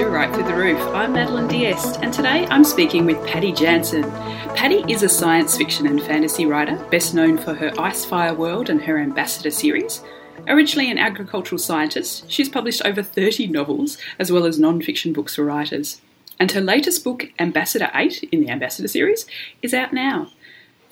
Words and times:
To 0.00 0.08
Write 0.08 0.34
Through 0.34 0.44
the 0.44 0.54
Roof. 0.54 0.80
I'm 0.94 1.12
Madeline 1.12 1.46
D'Este, 1.46 1.98
and 2.00 2.10
today 2.10 2.46
I'm 2.46 2.64
speaking 2.64 3.04
with 3.04 3.22
Patty 3.26 3.52
Jansen. 3.52 4.10
Patty 4.54 4.82
is 4.90 5.02
a 5.02 5.10
science 5.10 5.58
fiction 5.58 5.86
and 5.86 6.00
fantasy 6.00 6.46
writer, 6.46 6.76
best 6.90 7.12
known 7.12 7.36
for 7.36 7.52
her 7.52 7.68
Icefire 7.72 8.34
World 8.34 8.70
and 8.70 8.80
her 8.80 8.96
Ambassador 8.96 9.50
series. 9.50 10.02
Originally 10.48 10.90
an 10.90 10.96
agricultural 10.96 11.58
scientist, 11.58 12.24
she's 12.30 12.48
published 12.48 12.80
over 12.82 13.02
30 13.02 13.48
novels 13.48 13.98
as 14.18 14.32
well 14.32 14.46
as 14.46 14.58
non 14.58 14.80
fiction 14.80 15.12
books 15.12 15.34
for 15.34 15.44
writers. 15.44 16.00
And 16.38 16.50
her 16.52 16.62
latest 16.62 17.04
book, 17.04 17.26
Ambassador 17.38 17.90
8 17.94 18.22
in 18.32 18.40
the 18.40 18.48
Ambassador 18.48 18.88
series, 18.88 19.26
is 19.60 19.74
out 19.74 19.92
now. 19.92 20.30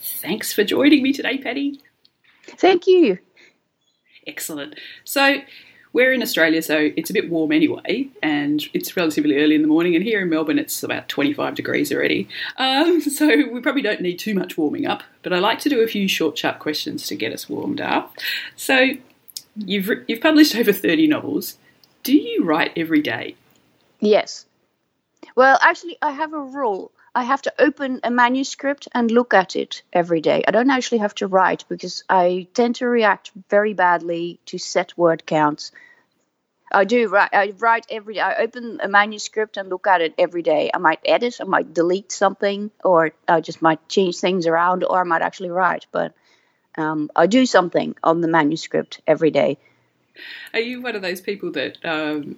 Thanks 0.01 0.52
for 0.52 0.65
joining 0.65 1.02
me 1.02 1.15
today, 1.15 1.38
Patty. 1.38 1.80
Thank 2.45 2.87
you. 2.87 3.21
Excellent. 4.27 4.79
So, 5.04 5.41
we're 5.93 6.13
in 6.13 6.23
Australia, 6.23 6.63
so 6.63 6.91
it's 6.97 7.11
a 7.11 7.13
bit 7.13 7.31
warm 7.31 7.53
anyway, 7.53 8.09
and 8.23 8.63
it's 8.75 8.97
relatively 8.97 9.39
early 9.39 9.55
in 9.55 9.63
the 9.63 9.69
morning. 9.69 9.95
And 9.95 10.05
here 10.05 10.21
in 10.21 10.29
Melbourne, 10.29 10.59
it's 10.59 10.83
about 10.83 11.09
25 11.09 11.55
degrees 11.55 11.93
already. 11.93 12.29
Um, 12.57 13.01
so 13.19 13.27
we 13.27 13.61
probably 13.61 13.83
don't 13.83 14.01
need 14.01 14.19
too 14.19 14.35
much 14.35 14.59
warming 14.59 14.87
up. 14.87 15.03
But 15.23 15.33
I 15.33 15.39
like 15.39 15.59
to 15.61 15.69
do 15.69 15.81
a 15.81 15.87
few 15.87 16.09
short, 16.09 16.37
sharp 16.39 16.59
questions 16.59 17.07
to 17.09 17.16
get 17.16 17.33
us 17.33 17.49
warmed 17.49 17.81
up. 17.81 18.15
So 18.57 18.91
you've 19.57 19.91
you've 20.07 20.21
published 20.21 20.55
over 20.57 20.73
30 20.73 21.07
novels. 21.07 21.59
Do 22.03 22.16
you 22.16 22.45
write 22.45 22.73
every 22.77 23.03
day? 23.03 23.35
Yes. 24.01 24.47
Well, 25.35 25.59
actually, 25.63 25.99
I 26.01 26.13
have 26.13 26.33
a 26.33 26.41
rule. 26.41 26.93
I 27.19 27.24
have 27.24 27.43
to 27.43 27.52
open 27.59 27.99
a 28.05 28.13
manuscript 28.13 28.87
and 28.95 29.11
look 29.11 29.35
at 29.35 29.57
it 29.57 29.83
every 29.93 30.21
day. 30.21 30.45
I 30.47 30.52
don't 30.52 30.71
actually 30.71 30.99
have 30.99 31.16
to 31.16 31.27
write 31.27 31.65
because 31.69 32.05
I 32.09 32.47
tend 32.55 32.77
to 32.77 32.87
react 32.87 33.33
very 33.51 33.75
badly 33.75 34.38
to 34.47 34.59
set 34.59 34.97
word 34.97 35.27
counts. 35.27 35.73
I 36.71 36.85
do 36.85 37.09
write. 37.09 37.30
I 37.33 37.55
write 37.59 37.87
every 37.91 38.15
day. 38.15 38.21
I 38.21 38.37
open 38.37 38.79
a 38.80 38.87
manuscript 38.87 39.57
and 39.57 39.69
look 39.69 39.88
at 39.88 40.01
it 40.01 40.15
every 40.16 40.43
day. 40.43 40.71
I 40.73 40.79
might 40.79 41.01
edit. 41.05 41.38
I 41.41 41.45
might 41.45 41.75
delete 41.75 42.13
something, 42.13 42.71
or 42.85 43.10
I 43.27 43.41
just 43.41 43.63
might 43.63 43.88
change 43.88 44.19
things 44.19 44.47
around, 44.47 44.85
or 44.85 45.01
I 45.01 45.03
might 45.03 45.23
actually 45.23 45.51
write. 45.51 45.87
But 45.91 46.15
um, 46.77 47.10
I 47.16 47.27
do 47.27 47.47
something 47.47 47.97
on 48.05 48.21
the 48.21 48.29
manuscript 48.29 49.01
every 49.09 49.32
day. 49.32 49.59
Are 50.55 50.60
you 50.60 50.82
one 50.82 50.95
of 50.95 51.03
those 51.03 51.21
people 51.21 51.51
that 51.51 51.79
um, 51.85 52.37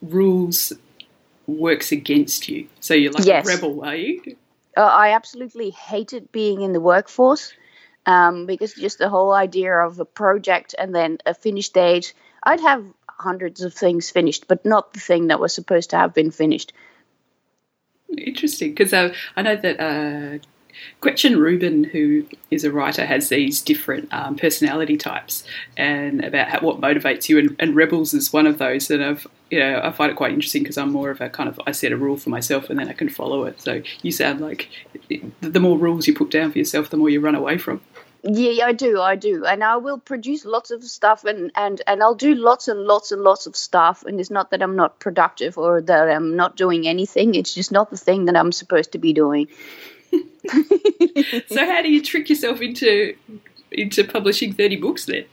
rules 0.00 0.72
works 1.46 1.92
against 1.92 2.48
you. 2.48 2.68
So 2.80 2.94
you're 2.94 3.12
like 3.12 3.26
yes. 3.26 3.48
a 3.48 3.54
rebel, 3.54 3.84
are 3.84 3.96
you? 3.96 4.36
Uh, 4.76 4.82
I 4.82 5.10
absolutely 5.10 5.70
hated 5.70 6.30
being 6.32 6.62
in 6.62 6.72
the 6.72 6.80
workforce 6.80 7.52
um, 8.06 8.46
because 8.46 8.74
just 8.74 8.98
the 8.98 9.08
whole 9.08 9.32
idea 9.32 9.74
of 9.74 9.98
a 9.98 10.04
project 10.04 10.74
and 10.78 10.94
then 10.94 11.18
a 11.26 11.34
finished 11.34 11.74
date. 11.74 12.14
I'd 12.42 12.60
have 12.60 12.84
hundreds 13.08 13.62
of 13.62 13.74
things 13.74 14.10
finished, 14.10 14.48
but 14.48 14.64
not 14.64 14.92
the 14.92 15.00
thing 15.00 15.26
that 15.26 15.40
was 15.40 15.52
supposed 15.52 15.90
to 15.90 15.96
have 15.96 16.14
been 16.14 16.30
finished. 16.30 16.72
Interesting, 18.16 18.70
because 18.70 18.92
uh, 18.92 19.14
I 19.36 19.42
know 19.42 19.56
that 19.56 19.80
uh, 19.80 20.38
Gretchen 21.00 21.38
Rubin, 21.38 21.84
who 21.84 22.26
is 22.50 22.64
a 22.64 22.72
writer, 22.72 23.06
has 23.06 23.28
these 23.28 23.60
different 23.60 24.12
um, 24.12 24.36
personality 24.36 24.96
types, 24.96 25.44
and 25.76 26.24
about 26.24 26.48
how, 26.48 26.60
what 26.60 26.80
motivates 26.80 27.28
you. 27.28 27.38
And, 27.38 27.56
and, 27.58 27.76
Rebels 27.76 28.14
is 28.14 28.32
one 28.32 28.46
of 28.46 28.58
those. 28.58 28.90
And 28.90 29.02
I've, 29.02 29.26
you 29.50 29.58
know, 29.58 29.80
I 29.82 29.92
find 29.92 30.10
it 30.10 30.16
quite 30.16 30.32
interesting 30.32 30.62
because 30.62 30.78
I'm 30.78 30.92
more 30.92 31.10
of 31.10 31.20
a 31.20 31.28
kind 31.28 31.48
of 31.48 31.60
I 31.66 31.72
set 31.72 31.92
a 31.92 31.96
rule 31.96 32.16
for 32.16 32.30
myself, 32.30 32.70
and 32.70 32.78
then 32.78 32.88
I 32.88 32.92
can 32.92 33.08
follow 33.08 33.44
it. 33.44 33.60
So 33.60 33.82
you 34.02 34.12
sound 34.12 34.40
like 34.40 34.68
the 35.40 35.60
more 35.60 35.78
rules 35.78 36.06
you 36.06 36.14
put 36.14 36.30
down 36.30 36.52
for 36.52 36.58
yourself, 36.58 36.90
the 36.90 36.96
more 36.96 37.10
you 37.10 37.20
run 37.20 37.34
away 37.34 37.58
from. 37.58 37.80
Yeah, 38.22 38.66
I 38.66 38.72
do, 38.72 39.00
I 39.00 39.16
do, 39.16 39.46
and 39.46 39.64
I 39.64 39.78
will 39.78 39.96
produce 39.96 40.44
lots 40.44 40.70
of 40.70 40.84
stuff, 40.84 41.24
and 41.24 41.50
and 41.54 41.80
and 41.86 42.02
I'll 42.02 42.14
do 42.14 42.34
lots 42.34 42.68
and 42.68 42.80
lots 42.80 43.12
and 43.12 43.22
lots 43.22 43.46
of 43.46 43.56
stuff. 43.56 44.04
And 44.04 44.20
it's 44.20 44.30
not 44.30 44.50
that 44.50 44.62
I'm 44.62 44.76
not 44.76 45.00
productive 45.00 45.56
or 45.56 45.80
that 45.80 46.10
I'm 46.10 46.36
not 46.36 46.54
doing 46.54 46.86
anything. 46.86 47.34
It's 47.34 47.54
just 47.54 47.72
not 47.72 47.90
the 47.90 47.96
thing 47.96 48.26
that 48.26 48.36
I'm 48.36 48.52
supposed 48.52 48.92
to 48.92 48.98
be 48.98 49.14
doing. 49.14 49.48
so 51.48 51.66
how 51.66 51.82
do 51.82 51.90
you 51.90 52.02
trick 52.02 52.28
yourself 52.28 52.60
into 52.60 53.14
into 53.70 54.04
publishing 54.04 54.52
30 54.52 54.76
books 54.76 55.06
then? 55.06 55.24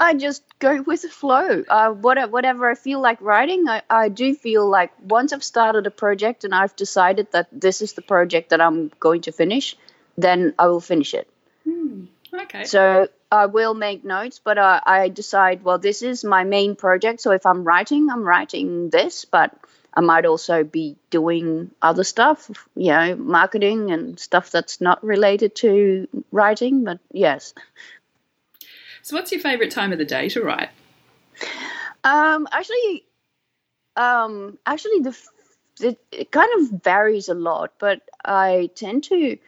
I 0.00 0.14
just 0.14 0.42
go 0.58 0.80
with 0.80 1.02
the 1.02 1.10
flow. 1.10 1.62
Uh, 1.68 1.90
whatever, 1.90 2.32
whatever 2.32 2.70
I 2.70 2.74
feel 2.74 3.00
like 3.00 3.20
writing, 3.20 3.68
I, 3.68 3.82
I 3.90 4.08
do 4.08 4.34
feel 4.34 4.66
like 4.66 4.90
once 5.02 5.34
I've 5.34 5.44
started 5.44 5.86
a 5.86 5.90
project 5.90 6.44
and 6.44 6.54
I've 6.54 6.74
decided 6.74 7.30
that 7.32 7.48
this 7.52 7.82
is 7.82 7.92
the 7.92 8.02
project 8.02 8.48
that 8.50 8.62
I'm 8.62 8.90
going 8.98 9.20
to 9.22 9.32
finish, 9.32 9.76
then 10.16 10.54
I 10.58 10.68
will 10.68 10.80
finish 10.80 11.12
it. 11.12 11.28
Hmm. 11.64 12.04
Okay. 12.32 12.64
So 12.64 13.08
I 13.30 13.46
will 13.46 13.74
make 13.74 14.02
notes, 14.02 14.40
but 14.42 14.56
uh, 14.56 14.80
I 14.84 15.08
decide, 15.08 15.62
well, 15.64 15.78
this 15.78 16.00
is 16.00 16.24
my 16.24 16.44
main 16.44 16.76
project. 16.76 17.20
So 17.20 17.32
if 17.32 17.44
I'm 17.44 17.62
writing, 17.64 18.08
I'm 18.10 18.24
writing 18.24 18.88
this, 18.88 19.26
but 19.26 19.54
I 19.94 20.00
might 20.00 20.24
also 20.24 20.64
be 20.64 20.96
doing 21.10 21.70
other 21.82 22.04
stuff, 22.04 22.50
you 22.76 22.92
know, 22.92 23.16
marketing 23.16 23.90
and 23.90 24.18
stuff 24.18 24.50
that's 24.50 24.80
not 24.80 25.02
related 25.04 25.54
to 25.56 26.08
writing. 26.30 26.84
But 26.84 27.00
yes. 27.12 27.54
So, 29.02 29.16
what's 29.16 29.32
your 29.32 29.40
favorite 29.40 29.70
time 29.70 29.92
of 29.92 29.98
the 29.98 30.04
day 30.04 30.28
to 30.30 30.42
write? 30.42 30.68
Um, 32.04 32.46
actually, 32.52 33.04
um, 33.96 34.58
actually, 34.66 35.00
the 35.00 35.16
it, 35.80 36.00
it 36.12 36.30
kind 36.30 36.50
of 36.60 36.82
varies 36.82 37.28
a 37.28 37.34
lot, 37.34 37.72
but 37.78 38.02
I 38.24 38.70
tend 38.74 39.04
to 39.04 39.38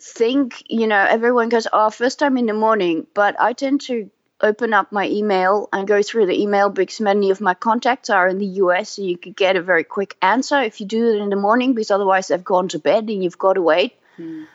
think, 0.00 0.62
you 0.68 0.86
know, 0.86 1.04
everyone 1.08 1.48
goes, 1.48 1.66
"Oh, 1.72 1.90
first 1.90 2.18
time 2.18 2.36
in 2.36 2.46
the 2.46 2.52
morning," 2.52 3.06
but 3.14 3.40
I 3.40 3.52
tend 3.52 3.80
to 3.82 4.10
open 4.40 4.72
up 4.72 4.92
my 4.92 5.08
email 5.08 5.68
and 5.72 5.88
go 5.88 6.02
through 6.02 6.26
the 6.26 6.40
email 6.40 6.70
because 6.70 7.00
many 7.00 7.30
of 7.30 7.40
my 7.40 7.54
contacts 7.54 8.10
are 8.10 8.28
in 8.28 8.38
the 8.38 8.46
US, 8.62 8.90
so 8.90 9.02
you 9.02 9.18
could 9.18 9.36
get 9.36 9.56
a 9.56 9.62
very 9.62 9.84
quick 9.84 10.16
answer 10.22 10.60
if 10.60 10.80
you 10.80 10.86
do 10.86 11.08
it 11.08 11.20
in 11.20 11.30
the 11.30 11.36
morning 11.36 11.74
because 11.74 11.90
otherwise 11.90 12.28
they've 12.28 12.44
gone 12.44 12.68
to 12.68 12.78
bed 12.78 13.08
and 13.08 13.22
you've 13.22 13.38
got 13.38 13.54
to 13.54 13.62
wait. 13.62 13.94
Mm. 14.18 14.46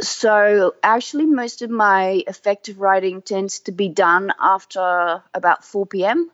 So 0.00 0.74
actually, 0.82 1.26
most 1.26 1.62
of 1.62 1.70
my 1.70 2.24
effective 2.26 2.80
writing 2.80 3.22
tends 3.22 3.60
to 3.60 3.72
be 3.72 3.88
done 3.88 4.32
after 4.40 5.22
about 5.34 5.64
4 5.64 5.86
p.m. 5.86 6.30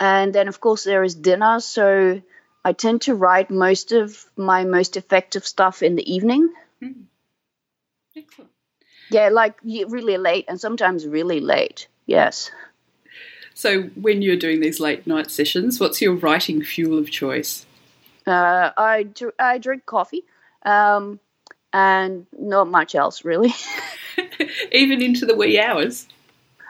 And 0.00 0.34
then, 0.34 0.48
of 0.48 0.60
course, 0.60 0.84
there 0.84 1.04
is 1.04 1.14
dinner. 1.14 1.60
So 1.60 2.22
I 2.64 2.72
tend 2.72 3.02
to 3.02 3.14
write 3.14 3.50
most 3.50 3.92
of 3.92 4.24
my 4.36 4.64
most 4.64 4.96
effective 4.96 5.46
stuff 5.46 5.82
in 5.82 5.94
the 5.94 6.12
evening. 6.14 6.52
Mm. 6.82 7.04
Excellent. 8.16 8.50
Yeah, 9.10 9.28
like 9.28 9.56
really 9.62 10.16
late 10.16 10.46
and 10.48 10.58
sometimes 10.58 11.06
really 11.06 11.40
late. 11.40 11.86
Yes. 12.12 12.50
So, 13.54 13.84
when 13.94 14.20
you're 14.20 14.36
doing 14.36 14.60
these 14.60 14.80
late 14.80 15.06
night 15.06 15.30
sessions, 15.30 15.80
what's 15.80 16.02
your 16.02 16.14
writing 16.14 16.62
fuel 16.62 16.98
of 16.98 17.10
choice? 17.10 17.64
Uh, 18.26 18.70
I, 18.76 19.06
I 19.38 19.56
drink 19.56 19.86
coffee 19.86 20.24
um, 20.66 21.20
and 21.72 22.26
not 22.38 22.68
much 22.68 22.94
else, 22.94 23.24
really. 23.24 23.54
Even 24.72 25.00
into 25.00 25.24
the 25.24 25.34
wee 25.34 25.58
hours? 25.58 26.06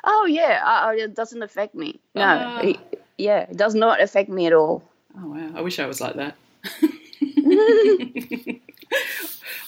Oh, 0.04 0.26
yeah. 0.26 0.62
Uh, 0.64 0.92
it 0.96 1.16
doesn't 1.16 1.42
affect 1.42 1.74
me. 1.74 1.98
No. 2.14 2.22
Uh, 2.22 2.60
it, 2.62 3.02
yeah, 3.18 3.40
it 3.40 3.56
does 3.56 3.74
not 3.74 4.00
affect 4.00 4.28
me 4.28 4.46
at 4.46 4.52
all. 4.52 4.84
Oh, 5.18 5.26
wow. 5.26 5.50
I 5.56 5.60
wish 5.62 5.80
I 5.80 5.86
was 5.86 6.00
like 6.00 6.14
that. 6.14 6.36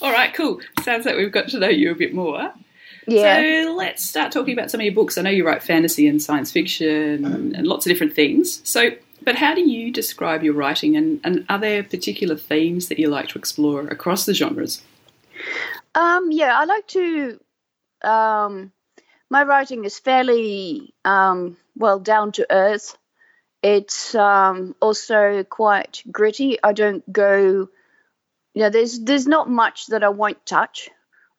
all 0.00 0.12
right, 0.12 0.32
cool. 0.34 0.60
Sounds 0.84 1.04
like 1.04 1.16
we've 1.16 1.32
got 1.32 1.48
to 1.48 1.58
know 1.58 1.68
you 1.68 1.90
a 1.90 1.96
bit 1.96 2.14
more. 2.14 2.52
Yeah. 3.06 3.64
So 3.66 3.74
let's 3.74 4.02
start 4.02 4.32
talking 4.32 4.52
about 4.52 4.70
some 4.70 4.80
of 4.80 4.84
your 4.84 4.94
books. 4.94 5.18
I 5.18 5.22
know 5.22 5.30
you 5.30 5.46
write 5.46 5.62
fantasy 5.62 6.06
and 6.06 6.22
science 6.22 6.50
fiction 6.50 7.24
and 7.24 7.66
lots 7.66 7.86
of 7.86 7.90
different 7.90 8.14
things. 8.14 8.60
So, 8.68 8.90
but 9.22 9.36
how 9.36 9.54
do 9.54 9.68
you 9.68 9.90
describe 9.92 10.42
your 10.42 10.54
writing, 10.54 10.96
and, 10.96 11.20
and 11.24 11.44
are 11.48 11.58
there 11.58 11.82
particular 11.82 12.36
themes 12.36 12.88
that 12.88 12.98
you 12.98 13.08
like 13.08 13.28
to 13.28 13.38
explore 13.38 13.82
across 13.88 14.26
the 14.26 14.34
genres? 14.34 14.82
Um, 15.94 16.30
yeah, 16.30 16.58
I 16.58 16.64
like 16.64 16.86
to. 16.88 17.40
Um, 18.02 18.72
my 19.30 19.44
writing 19.44 19.84
is 19.84 19.98
fairly 19.98 20.94
um, 21.04 21.56
well 21.76 21.98
down 21.98 22.32
to 22.32 22.46
earth. 22.50 22.96
It's 23.62 24.14
um, 24.14 24.74
also 24.80 25.42
quite 25.44 26.02
gritty. 26.10 26.58
I 26.62 26.72
don't 26.72 27.10
go. 27.10 27.68
You 28.54 28.62
know, 28.62 28.70
there's 28.70 29.00
there's 29.00 29.26
not 29.26 29.48
much 29.48 29.86
that 29.86 30.04
I 30.04 30.10
won't 30.10 30.44
touch 30.44 30.90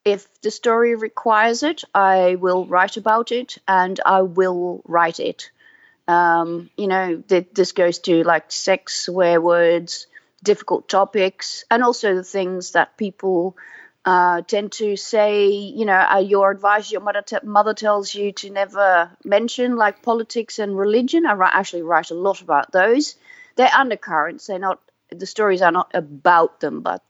if 0.06 0.40
the 0.40 0.52
story 0.52 0.94
requires 0.94 1.64
it, 1.64 1.82
I 1.94 2.36
will 2.36 2.64
write 2.64 2.96
about 2.96 3.32
it 3.32 3.58
and 3.66 3.98
I 4.06 4.22
will 4.22 4.82
write 4.86 5.18
it. 5.20 5.50
Um, 6.08 6.70
you 6.76 6.86
know, 6.86 7.22
th- 7.28 7.48
this 7.52 7.72
goes 7.72 7.98
to 8.00 8.22
like 8.24 8.52
sex, 8.52 8.94
swear 9.06 9.40
words, 9.40 10.06
difficult 10.44 10.88
topics, 10.88 11.64
and 11.70 11.82
also 11.82 12.14
the 12.14 12.22
things 12.24 12.72
that 12.72 12.96
people 12.96 13.56
uh, 14.04 14.42
tend 14.42 14.70
to 14.72 14.96
say, 14.96 15.48
you 15.48 15.84
know, 15.84 15.98
uh, 15.98 16.18
your 16.18 16.52
advice, 16.52 16.92
your 16.92 17.00
mother, 17.00 17.24
mother 17.42 17.74
tells 17.74 18.14
you 18.14 18.30
to 18.32 18.50
never 18.50 19.10
mention, 19.24 19.76
like 19.76 20.02
politics 20.02 20.60
and 20.60 20.78
religion. 20.78 21.26
I 21.26 21.32
ri- 21.32 21.48
actually 21.52 21.82
write 21.82 22.12
a 22.12 22.14
lot 22.14 22.40
about 22.40 22.70
those. 22.70 23.16
They're 23.56 23.74
undercurrents. 23.76 24.46
They're 24.46 24.60
not, 24.60 24.80
the 25.10 25.26
stories 25.26 25.62
are 25.62 25.72
not 25.72 25.90
about 25.94 26.60
them, 26.60 26.82
but, 26.82 27.02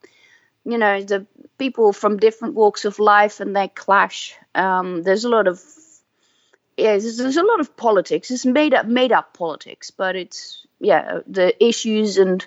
you 0.66 0.78
know, 0.78 1.02
the 1.02 1.26
people 1.58 1.92
from 1.92 2.18
different 2.18 2.54
walks 2.54 2.84
of 2.84 2.98
life 2.98 3.40
and 3.40 3.56
they 3.56 3.68
clash. 3.68 4.34
Um, 4.54 5.02
there's 5.02 5.24
a 5.24 5.28
lot 5.28 5.46
of, 5.46 5.62
yeah, 6.76 6.98
there's, 6.98 7.16
there's 7.16 7.36
a 7.36 7.42
lot 7.42 7.60
of 7.60 7.76
politics. 7.76 8.30
It's 8.30 8.44
made 8.44 8.74
up, 8.74 8.86
made 8.86 9.12
up 9.12 9.32
politics, 9.32 9.90
but 9.90 10.16
it's, 10.16 10.66
yeah, 10.80 11.20
the 11.26 11.64
issues 11.64 12.18
and 12.18 12.44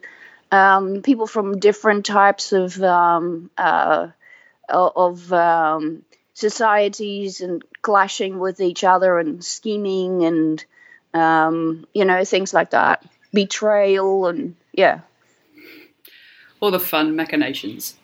um, 0.51 1.01
people 1.01 1.25
from 1.25 1.60
different 1.60 2.06
types 2.06 2.51
of, 2.51 2.80
um, 2.83 3.50
uh, 3.57 4.10
of 4.69 5.33
um, 5.33 6.04
societies 6.39 7.42
and 7.42 7.63
clashing 7.81 8.39
with 8.39 8.62
each 8.62 8.83
other 8.86 9.19
and 9.19 9.44
scheming 9.44 10.24
and 10.24 10.63
um, 11.13 11.86
you 11.94 12.06
know 12.06 12.24
things 12.24 12.54
like 12.54 12.71
that 12.71 13.06
betrayal 13.33 14.27
and 14.27 14.56
yeah 14.71 15.01
all 16.62 16.71
the 16.71 16.80
fun 16.80 17.16
machinations 17.16 17.95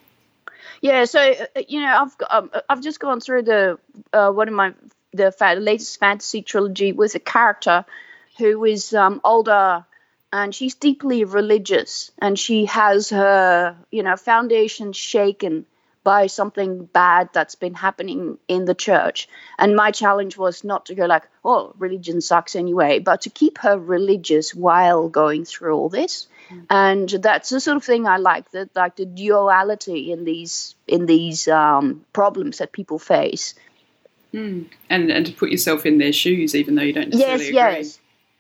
yeah 0.82 1.06
so 1.06 1.20
uh, 1.20 1.62
you 1.68 1.82
know 1.82 2.06
i've 2.06 2.16
um, 2.30 2.52
i've 2.70 2.82
just 2.82 3.00
gone 3.00 3.20
through 3.20 3.42
the 3.44 3.78
uh, 4.14 4.32
one 4.32 4.48
of 4.48 4.54
my 4.54 4.74
the 5.14 5.32
fa- 5.32 5.58
latest 5.60 6.00
fantasy 6.00 6.42
trilogy 6.42 6.92
with 6.92 7.16
a 7.16 7.20
character 7.20 7.86
who 8.38 8.66
is 8.66 8.94
um, 8.94 9.22
older 9.24 9.86
and 10.34 10.54
she's 10.54 10.76
deeply 10.76 11.24
religious 11.24 12.12
and 12.20 12.38
she 12.38 12.66
has 12.66 13.10
her 13.10 13.78
you 13.92 14.04
know 14.04 14.16
foundation 14.16 14.92
shaken 14.94 15.66
by 16.06 16.28
something 16.28 16.86
bad 16.86 17.30
that's 17.34 17.56
been 17.56 17.74
happening 17.74 18.38
in 18.48 18.66
the 18.66 18.76
church. 18.76 19.28
And 19.58 19.76
my 19.76 19.90
challenge 19.90 20.38
was 20.38 20.64
not 20.64 20.86
to 20.86 20.96
go 20.96 21.08
like, 21.08 21.24
oh, 21.44 21.74
religion 21.80 22.22
sucks 22.22 22.56
anyway, 22.56 23.00
but 23.00 23.22
to 23.22 23.32
keep 23.32 23.58
her 23.58 23.78
religious 23.78 24.54
while 24.54 25.10
going 25.10 25.46
through 25.46 25.76
all 25.76 25.90
this. 25.90 26.28
Mm. 26.50 26.66
And 26.70 27.10
that's 27.10 27.50
the 27.50 27.60
sort 27.60 27.78
of 27.78 27.84
thing 27.84 28.08
I 28.08 28.18
like, 28.18 28.52
that 28.52 28.76
like 28.76 28.96
the 28.96 29.06
duality 29.06 30.12
in 30.12 30.26
these 30.26 30.76
in 30.88 31.06
these 31.06 31.48
um, 31.48 32.06
problems 32.14 32.60
that 32.60 32.72
people 32.72 33.00
face. 33.00 33.56
Mm. 34.34 34.68
And 34.90 35.12
and 35.12 35.26
to 35.26 35.32
put 35.32 35.50
yourself 35.50 35.86
in 35.86 35.98
their 35.98 36.14
shoes, 36.14 36.56
even 36.56 36.76
though 36.76 36.84
you 36.84 36.94
don't 36.94 37.10
necessarily 37.10 37.44
yes, 37.46 37.48
agree. 37.48 37.78
Yes, 37.78 38.00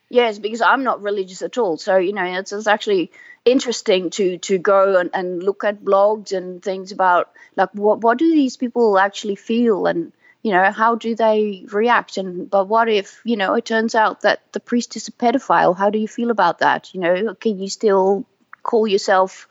yes, 0.09 0.39
because 0.39 0.61
I'm 0.61 0.83
not 0.83 1.01
religious 1.01 1.41
at 1.41 1.57
all. 1.57 1.77
So 1.77 1.97
you 1.97 2.13
know, 2.13 2.23
it's, 2.23 2.51
it's 2.51 2.67
actually 2.67 3.11
interesting 3.45 4.09
to 4.11 4.37
to 4.39 4.57
go 4.57 4.97
and, 4.99 5.09
and 5.13 5.41
look 5.43 5.63
at 5.63 5.83
blogs 5.83 6.35
and 6.35 6.61
things 6.61 6.91
about 6.91 7.31
like 7.55 7.69
what 7.73 8.01
what 8.01 8.17
do 8.17 8.29
these 8.31 8.57
people 8.57 8.97
actually 8.97 9.35
feel 9.35 9.85
and 9.85 10.11
you 10.45 10.51
know 10.51 10.71
how 10.71 10.93
do 10.93 11.15
they 11.15 11.65
react? 11.71 12.17
And 12.17 12.47
but 12.47 12.67
what 12.67 12.87
if 12.87 13.19
you 13.23 13.35
know 13.35 13.55
it 13.55 13.65
turns 13.65 13.95
out 13.95 14.21
that 14.21 14.41
the 14.51 14.59
priest 14.59 14.95
is 14.95 15.07
a 15.07 15.11
pedophile? 15.11 15.75
How 15.75 15.89
do 15.89 15.97
you 15.97 16.07
feel 16.07 16.29
about 16.29 16.59
that? 16.59 16.93
You 16.93 17.01
know 17.01 17.33
can 17.33 17.57
you 17.57 17.67
still 17.67 18.25
call 18.61 18.85
yourself 18.85 19.47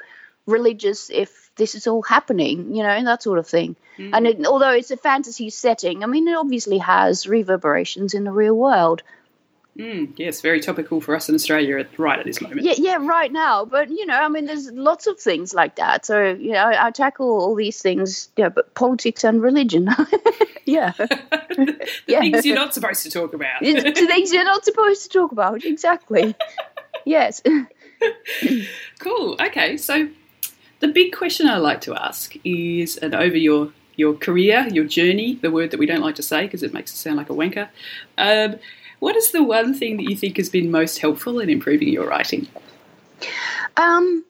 religious 0.47 1.11
if 1.11 1.51
this 1.57 1.75
is 1.75 1.89
all 1.89 2.03
happening? 2.03 2.77
You 2.77 2.85
know 2.85 3.05
that 3.05 3.25
sort 3.25 3.41
of 3.41 3.49
thing. 3.49 3.75
Mm. 3.99 4.11
and 4.13 4.27
it, 4.27 4.47
although 4.47 4.73
it's 4.73 4.91
a 4.91 4.97
fantasy 4.97 5.51
setting 5.51 6.03
i 6.03 6.07
mean 6.07 6.27
it 6.27 6.37
obviously 6.37 6.79
has 6.79 7.29
reverberations 7.29 8.13
in 8.13 8.25
the 8.25 8.33
real 8.33 8.57
world 8.57 9.05
Mm, 9.79 10.17
yes, 10.17 10.41
very 10.41 10.61
topical 10.61 11.01
for 11.01 11.17
us 11.17 11.29
in 11.29 11.35
Australia 11.35 11.85
right 11.99 12.19
at 12.19 12.25
this 12.25 12.41
moment. 12.41 12.63
Yeah, 12.63 12.75
yeah, 12.77 12.97
right 13.01 13.33
now. 13.33 13.65
But 13.65 13.91
you 13.91 14.07
know, 14.07 14.15
I 14.15 14.29
mean, 14.29 14.45
there's 14.45 14.71
lots 14.71 15.09
of 15.09 15.19
things 15.19 15.53
like 15.53 15.77
that. 15.77 16.07
So 16.07 16.23
you 16.23 16.53
know, 16.53 16.59
I, 16.59 16.87
I 16.87 16.91
tackle 16.93 17.29
all 17.29 17.57
these 17.57 17.83
things. 17.83 18.29
Yeah, 18.37 18.51
but 18.51 18.73
politics 18.75 19.25
and 19.25 19.43
religion. 19.43 19.89
yeah, 20.65 20.93
the 20.99 21.89
yeah. 22.07 22.21
things 22.21 22.47
you're 22.47 22.55
not 22.65 22.73
supposed 22.73 23.03
to 23.03 23.11
talk 23.11 23.35
about. 23.35 23.63
the 23.63 24.07
things 24.07 24.33
you're 24.33 24.45
not 24.45 24.65
supposed 24.65 25.03
to 25.03 25.09
talk 25.09 25.33
about. 25.33 25.65
Exactly. 25.65 26.37
yes. 27.05 27.43
cool. 29.01 29.37
Okay, 29.41 29.77
so 29.77 30.09
the 30.79 30.89
big 30.89 31.13
question 31.13 31.49
I 31.49 31.57
like 31.57 31.81
to 31.83 31.97
ask 31.97 32.35
is, 32.45 32.97
and 32.97 33.13
over 33.13 33.37
your 33.37 33.73
your 33.97 34.15
career, 34.15 34.69
your 34.71 34.85
journey, 34.85 35.35
the 35.43 35.51
word 35.51 35.73
that 35.73 35.79
we 35.79 35.87
don't 35.87 36.01
like 36.01 36.15
to 36.17 36.23
say 36.23 36.43
because 36.43 36.63
it 36.63 36.73
makes 36.73 36.93
it 36.93 36.97
sound 36.97 37.17
like 37.17 37.31
a 37.31 37.33
wanker. 37.33 37.69
Um, 38.19 38.61
what 39.05 39.17
is 39.17 39.33
the 39.33 39.43
one 39.43 39.75
thing 39.75 39.99
that 39.99 40.05
you 40.05 40.17
think 40.17 40.39
has 40.39 40.49
been 40.49 40.71
most 40.71 40.99
helpful 40.99 41.39
in 41.39 41.51
improving 41.51 41.89
your 41.89 42.09
writing? 42.09 42.49
Um, 43.77 44.25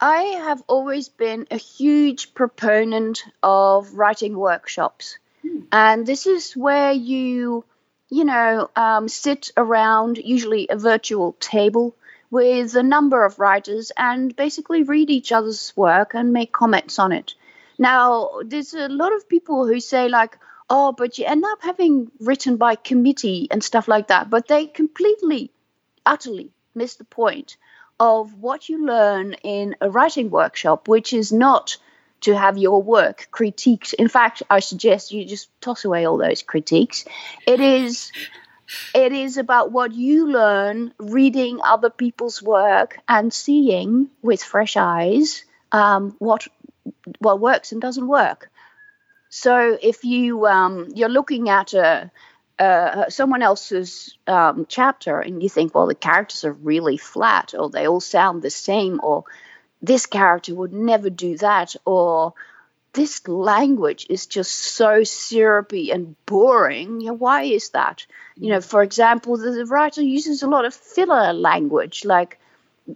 I 0.00 0.22
have 0.46 0.62
always 0.68 1.08
been 1.08 1.48
a 1.50 1.56
huge 1.56 2.32
proponent 2.32 3.24
of 3.42 3.92
writing 3.94 4.38
workshops. 4.38 5.18
Hmm. 5.42 5.62
And 5.72 6.06
this 6.06 6.28
is 6.28 6.52
where 6.52 6.92
you, 6.92 7.64
you 8.10 8.24
know, 8.24 8.70
um, 8.76 9.08
sit 9.08 9.50
around 9.56 10.18
usually 10.18 10.68
a 10.70 10.76
virtual 10.76 11.32
table 11.40 11.96
with 12.30 12.76
a 12.76 12.84
number 12.84 13.24
of 13.24 13.40
writers 13.40 13.90
and 13.96 14.36
basically 14.36 14.84
read 14.84 15.10
each 15.10 15.32
other's 15.32 15.72
work 15.74 16.14
and 16.14 16.32
make 16.32 16.52
comments 16.52 17.00
on 17.00 17.10
it. 17.10 17.34
Now, 17.76 18.38
there's 18.44 18.72
a 18.72 18.88
lot 18.88 19.12
of 19.12 19.28
people 19.28 19.66
who 19.66 19.80
say, 19.80 20.08
like, 20.08 20.38
oh, 20.70 20.92
but 20.92 21.18
you 21.18 21.26
end 21.26 21.44
up 21.44 21.62
having 21.62 22.10
written 22.20 22.56
by 22.56 22.76
committee 22.76 23.48
and 23.50 23.62
stuff 23.62 23.88
like 23.88 24.08
that. 24.08 24.30
But 24.30 24.48
they 24.48 24.66
completely, 24.66 25.50
utterly 26.06 26.52
miss 26.74 26.94
the 26.94 27.04
point 27.04 27.56
of 27.98 28.34
what 28.34 28.68
you 28.68 28.86
learn 28.86 29.34
in 29.42 29.76
a 29.80 29.90
writing 29.90 30.30
workshop, 30.30 30.88
which 30.88 31.12
is 31.12 31.32
not 31.32 31.76
to 32.22 32.36
have 32.36 32.56
your 32.56 32.82
work 32.82 33.28
critiqued. 33.32 33.94
In 33.94 34.08
fact, 34.08 34.42
I 34.48 34.60
suggest 34.60 35.12
you 35.12 35.24
just 35.24 35.48
toss 35.60 35.84
away 35.84 36.06
all 36.06 36.16
those 36.16 36.42
critiques. 36.42 37.04
It 37.46 37.60
is 37.60 38.12
it 38.94 39.12
is 39.12 39.36
about 39.36 39.72
what 39.72 39.92
you 39.92 40.28
learn 40.28 40.94
reading 40.98 41.60
other 41.62 41.90
people's 41.90 42.40
work 42.42 42.98
and 43.08 43.32
seeing 43.32 44.10
with 44.22 44.42
fresh 44.42 44.76
eyes 44.76 45.44
um, 45.72 46.14
what 46.18 46.46
what 47.18 47.40
works 47.40 47.72
and 47.72 47.80
doesn't 47.80 48.06
work. 48.06 48.49
So 49.30 49.78
if 49.80 50.04
you 50.04 50.46
um, 50.46 50.88
you're 50.94 51.08
looking 51.08 51.48
at 51.48 51.72
a, 51.72 52.10
uh, 52.58 53.08
someone 53.08 53.42
else's 53.42 54.18
um, 54.26 54.66
chapter 54.68 55.20
and 55.20 55.42
you 55.42 55.48
think, 55.48 55.74
well, 55.74 55.86
the 55.86 55.94
characters 55.94 56.44
are 56.44 56.52
really 56.52 56.96
flat, 56.96 57.54
or 57.56 57.70
they 57.70 57.86
all 57.86 58.00
sound 58.00 58.42
the 58.42 58.50
same, 58.50 59.00
or 59.02 59.24
this 59.80 60.06
character 60.06 60.54
would 60.54 60.72
never 60.72 61.08
do 61.08 61.38
that, 61.38 61.76
or 61.86 62.34
this 62.92 63.26
language 63.28 64.04
is 64.10 64.26
just 64.26 64.52
so 64.52 65.04
syrupy 65.04 65.92
and 65.92 66.16
boring. 66.26 67.00
You 67.00 67.08
know, 67.08 67.14
why 67.14 67.44
is 67.44 67.70
that? 67.70 68.06
You 68.36 68.50
know, 68.50 68.60
for 68.60 68.82
example, 68.82 69.36
the, 69.36 69.52
the 69.52 69.66
writer 69.66 70.02
uses 70.02 70.42
a 70.42 70.48
lot 70.48 70.64
of 70.64 70.74
filler 70.74 71.32
language, 71.32 72.04
like 72.04 72.40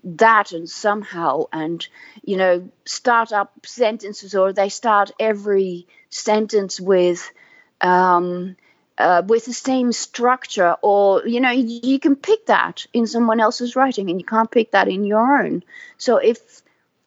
that 0.02 0.52
and 0.52 0.68
somehow 0.68 1.44
and 1.52 1.86
you 2.24 2.36
know 2.36 2.68
start 2.84 3.32
up 3.32 3.52
sentences 3.64 4.34
or 4.34 4.52
they 4.52 4.68
start 4.68 5.10
every 5.20 5.86
sentence 6.10 6.80
with 6.80 7.30
um, 7.80 8.56
uh, 8.98 9.22
with 9.26 9.44
the 9.44 9.52
same 9.52 9.92
structure 9.92 10.76
or 10.82 11.26
you 11.26 11.40
know 11.40 11.50
you, 11.50 11.80
you 11.82 11.98
can 11.98 12.16
pick 12.16 12.46
that 12.46 12.86
in 12.92 13.06
someone 13.06 13.40
else's 13.40 13.76
writing 13.76 14.10
and 14.10 14.20
you 14.20 14.26
can't 14.26 14.50
pick 14.50 14.70
that 14.72 14.88
in 14.88 15.04
your 15.04 15.42
own. 15.42 15.62
So 15.98 16.16
if 16.16 16.62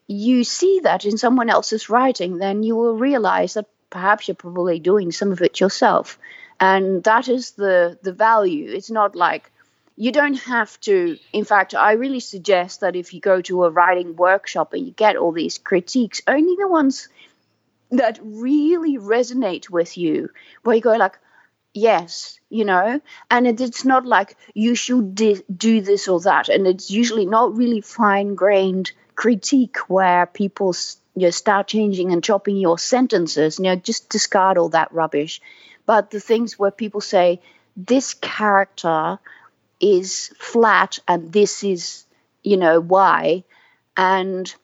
you 0.08 0.44
see 0.44 0.82
that 0.84 1.04
in 1.06 1.18
someone 1.18 1.50
else's 1.50 1.90
writing 1.90 2.38
then 2.38 2.64
you 2.64 2.76
will 2.76 2.96
realize 2.96 3.56
that 3.56 3.68
perhaps 3.90 4.28
you're 4.28 4.36
probably 4.36 4.80
doing 4.80 5.12
some 5.12 5.32
of 5.32 5.42
it 5.42 5.60
yourself. 5.60 6.20
And 6.60 7.04
that 7.04 7.28
is 7.28 7.52
the 7.52 7.98
the 8.02 8.14
value. 8.14 8.70
It's 8.72 8.92
not 8.92 9.16
like 9.16 9.52
you 9.98 10.12
don't 10.12 10.40
have 10.44 10.80
to 10.80 11.18
in 11.34 11.44
fact 11.44 11.76
i 11.76 11.94
really 11.94 12.20
suggest 12.20 12.82
that 12.82 12.96
if 12.96 13.14
you 13.14 13.20
go 13.20 13.42
to 13.42 13.64
a 13.66 13.70
writing 13.70 14.16
workshop 14.16 14.74
and 14.74 14.86
you 14.86 14.92
get 14.94 15.18
all 15.18 15.32
these 15.32 15.58
critiques 15.58 16.22
only 16.28 16.56
the 16.58 16.68
ones 16.68 17.10
that 17.92 18.20
really 18.22 18.98
resonate 18.98 19.70
with 19.70 19.98
you 19.98 20.30
where 20.64 20.76
you 20.76 20.82
go 20.82 20.94
like 20.96 21.18
yes 21.74 22.40
you 22.50 22.64
know? 22.64 23.02
And 23.30 23.46
it, 23.46 23.60
it's 23.60 23.84
not 23.84 24.06
like 24.06 24.38
you 24.54 24.74
should 24.74 25.16
di- 25.16 25.44
do 25.54 25.82
this 25.82 26.08
or 26.08 26.22
that 26.22 26.48
and 26.50 26.66
it's 26.66 26.90
usually 26.90 27.26
not 27.26 27.58
really 27.58 27.82
fine 27.82 28.36
grained 28.36 28.92
critique 29.16 29.78
where 29.90 30.26
people 30.28 30.74
you 31.16 31.24
know, 31.24 31.30
start 31.30 31.68
changing 31.68 32.14
and 32.14 32.24
chopping 32.24 32.56
your 32.58 32.80
sentences 32.80 33.58
you 33.60 33.66
know 33.66 33.76
just 33.76 34.10
discard 34.10 34.58
all 34.58 34.70
that 34.70 34.94
rubbish. 34.94 35.42
But 35.86 36.12
the 36.12 36.20
things 36.20 36.58
where 36.60 36.72
people 36.72 37.02
say 37.02 37.42
this 37.76 38.14
character 38.14 39.20
is 39.80 40.34
flat 40.40 41.00
and 41.08 41.32
this 41.32 41.64
is 41.64 42.06
you 42.44 42.58
know 42.58 42.80
why 42.80 43.44
and 43.96 44.56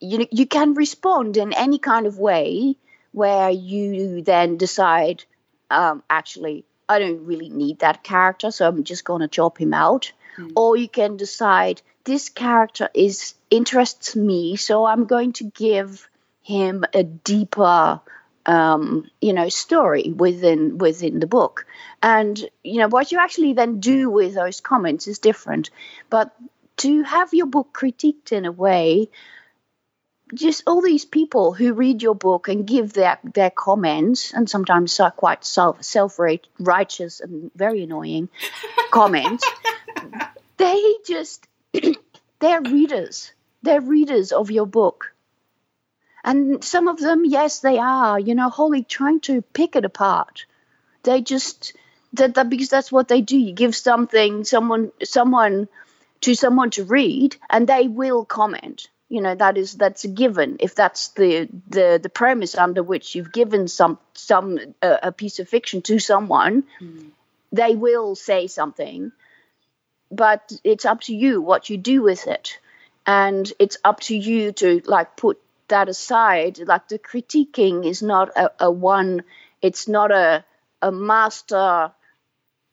you 0.00 0.26
you 0.30 0.46
can 0.46 0.74
respond 0.74 1.36
in 1.36 1.52
any 1.52 1.78
kind 1.78 2.06
of 2.06 2.18
way 2.18 2.76
where 3.12 3.50
you 3.50 4.22
then 4.22 4.56
decide 4.56 5.24
um, 5.70 6.02
actually 6.10 6.64
I 6.88 6.98
don't 6.98 7.24
really 7.24 7.48
need 7.48 7.80
that 7.80 8.02
character, 8.02 8.50
so 8.50 8.68
I'm 8.68 8.84
just 8.84 9.04
going 9.04 9.20
to 9.20 9.28
chop 9.28 9.58
him 9.58 9.72
out. 9.72 10.12
Mm. 10.36 10.52
Or 10.56 10.76
you 10.76 10.88
can 10.88 11.16
decide 11.16 11.80
this 12.04 12.28
character 12.28 12.90
is 12.92 13.34
interests 13.50 14.14
me, 14.14 14.56
so 14.56 14.84
I'm 14.84 15.06
going 15.06 15.32
to 15.34 15.44
give 15.44 16.08
him 16.42 16.84
a 16.92 17.02
deeper 17.02 18.00
um, 18.46 19.10
you 19.20 19.32
know 19.32 19.48
story 19.48 20.12
within 20.16 20.78
within 20.78 21.20
the 21.20 21.26
book. 21.26 21.66
And 22.02 22.38
you 22.62 22.78
know 22.78 22.88
what 22.88 23.12
you 23.12 23.18
actually 23.18 23.52
then 23.54 23.80
do 23.80 24.10
with 24.10 24.34
those 24.34 24.60
comments 24.60 25.06
is 25.06 25.18
different. 25.18 25.70
But 26.10 26.34
to 26.78 27.02
have 27.02 27.32
your 27.32 27.46
book 27.46 27.68
critiqued 27.72 28.32
in 28.32 28.44
a 28.44 28.52
way 28.52 29.08
just 30.34 30.62
all 30.66 30.80
these 30.80 31.04
people 31.04 31.52
who 31.52 31.74
read 31.74 32.02
your 32.02 32.14
book 32.14 32.48
and 32.48 32.66
give 32.66 32.94
their 32.94 33.18
their 33.22 33.50
comments 33.50 34.32
and 34.32 34.48
sometimes 34.48 34.98
are 34.98 35.10
quite 35.10 35.44
self 35.44 35.84
self 35.84 36.18
righteous 36.58 37.20
and 37.20 37.50
very 37.54 37.84
annoying 37.84 38.28
comments 38.90 39.44
they 40.56 40.94
just 41.06 41.46
they're 42.40 42.62
readers. 42.62 43.32
They're 43.62 43.80
readers 43.80 44.32
of 44.32 44.50
your 44.50 44.66
book 44.66 45.13
and 46.24 46.64
some 46.64 46.88
of 46.88 46.98
them 46.98 47.24
yes 47.24 47.60
they 47.60 47.78
are 47.78 48.18
you 48.18 48.34
know 48.34 48.48
wholly 48.48 48.82
trying 48.82 49.20
to 49.20 49.42
pick 49.42 49.76
it 49.76 49.84
apart. 49.84 50.46
They 51.02 51.20
just 51.20 51.74
that, 52.14 52.34
that 52.34 52.48
because 52.48 52.68
that's 52.68 52.90
what 52.90 53.08
they 53.08 53.20
do. 53.20 53.36
You 53.36 53.52
give 53.52 53.76
something 53.76 54.44
someone 54.44 54.90
someone 55.02 55.68
to 56.22 56.34
someone 56.34 56.70
to 56.70 56.84
read 56.84 57.36
and 57.50 57.66
they 57.66 57.88
will 57.88 58.24
comment. 58.24 58.88
You 59.08 59.20
know 59.20 59.34
that 59.34 59.58
is 59.58 59.74
that's 59.74 60.04
a 60.04 60.08
given. 60.08 60.56
If 60.60 60.74
that's 60.74 61.08
the 61.08 61.48
the 61.68 62.00
the 62.02 62.08
premise 62.08 62.56
under 62.56 62.82
which 62.82 63.14
you've 63.14 63.32
given 63.32 63.68
some 63.68 63.98
some 64.14 64.58
uh, 64.80 64.96
a 65.02 65.12
piece 65.12 65.38
of 65.38 65.48
fiction 65.48 65.82
to 65.82 65.98
someone 65.98 66.64
mm. 66.80 67.10
they 67.52 67.76
will 67.76 68.14
say 68.14 68.46
something. 68.46 69.12
But 70.10 70.52
it's 70.62 70.84
up 70.84 71.02
to 71.02 71.14
you 71.14 71.42
what 71.42 71.68
you 71.68 71.76
do 71.76 72.02
with 72.02 72.26
it. 72.26 72.58
And 73.06 73.52
it's 73.58 73.76
up 73.84 74.00
to 74.00 74.16
you 74.16 74.52
to 74.52 74.80
like 74.86 75.16
put 75.16 75.38
that 75.68 75.88
aside 75.88 76.58
like 76.58 76.88
the 76.88 76.98
critiquing 76.98 77.84
is 77.86 78.02
not 78.02 78.30
a, 78.36 78.50
a 78.60 78.70
one 78.70 79.22
it's 79.62 79.88
not 79.88 80.10
a 80.10 80.44
a 80.82 80.92
master 80.92 81.92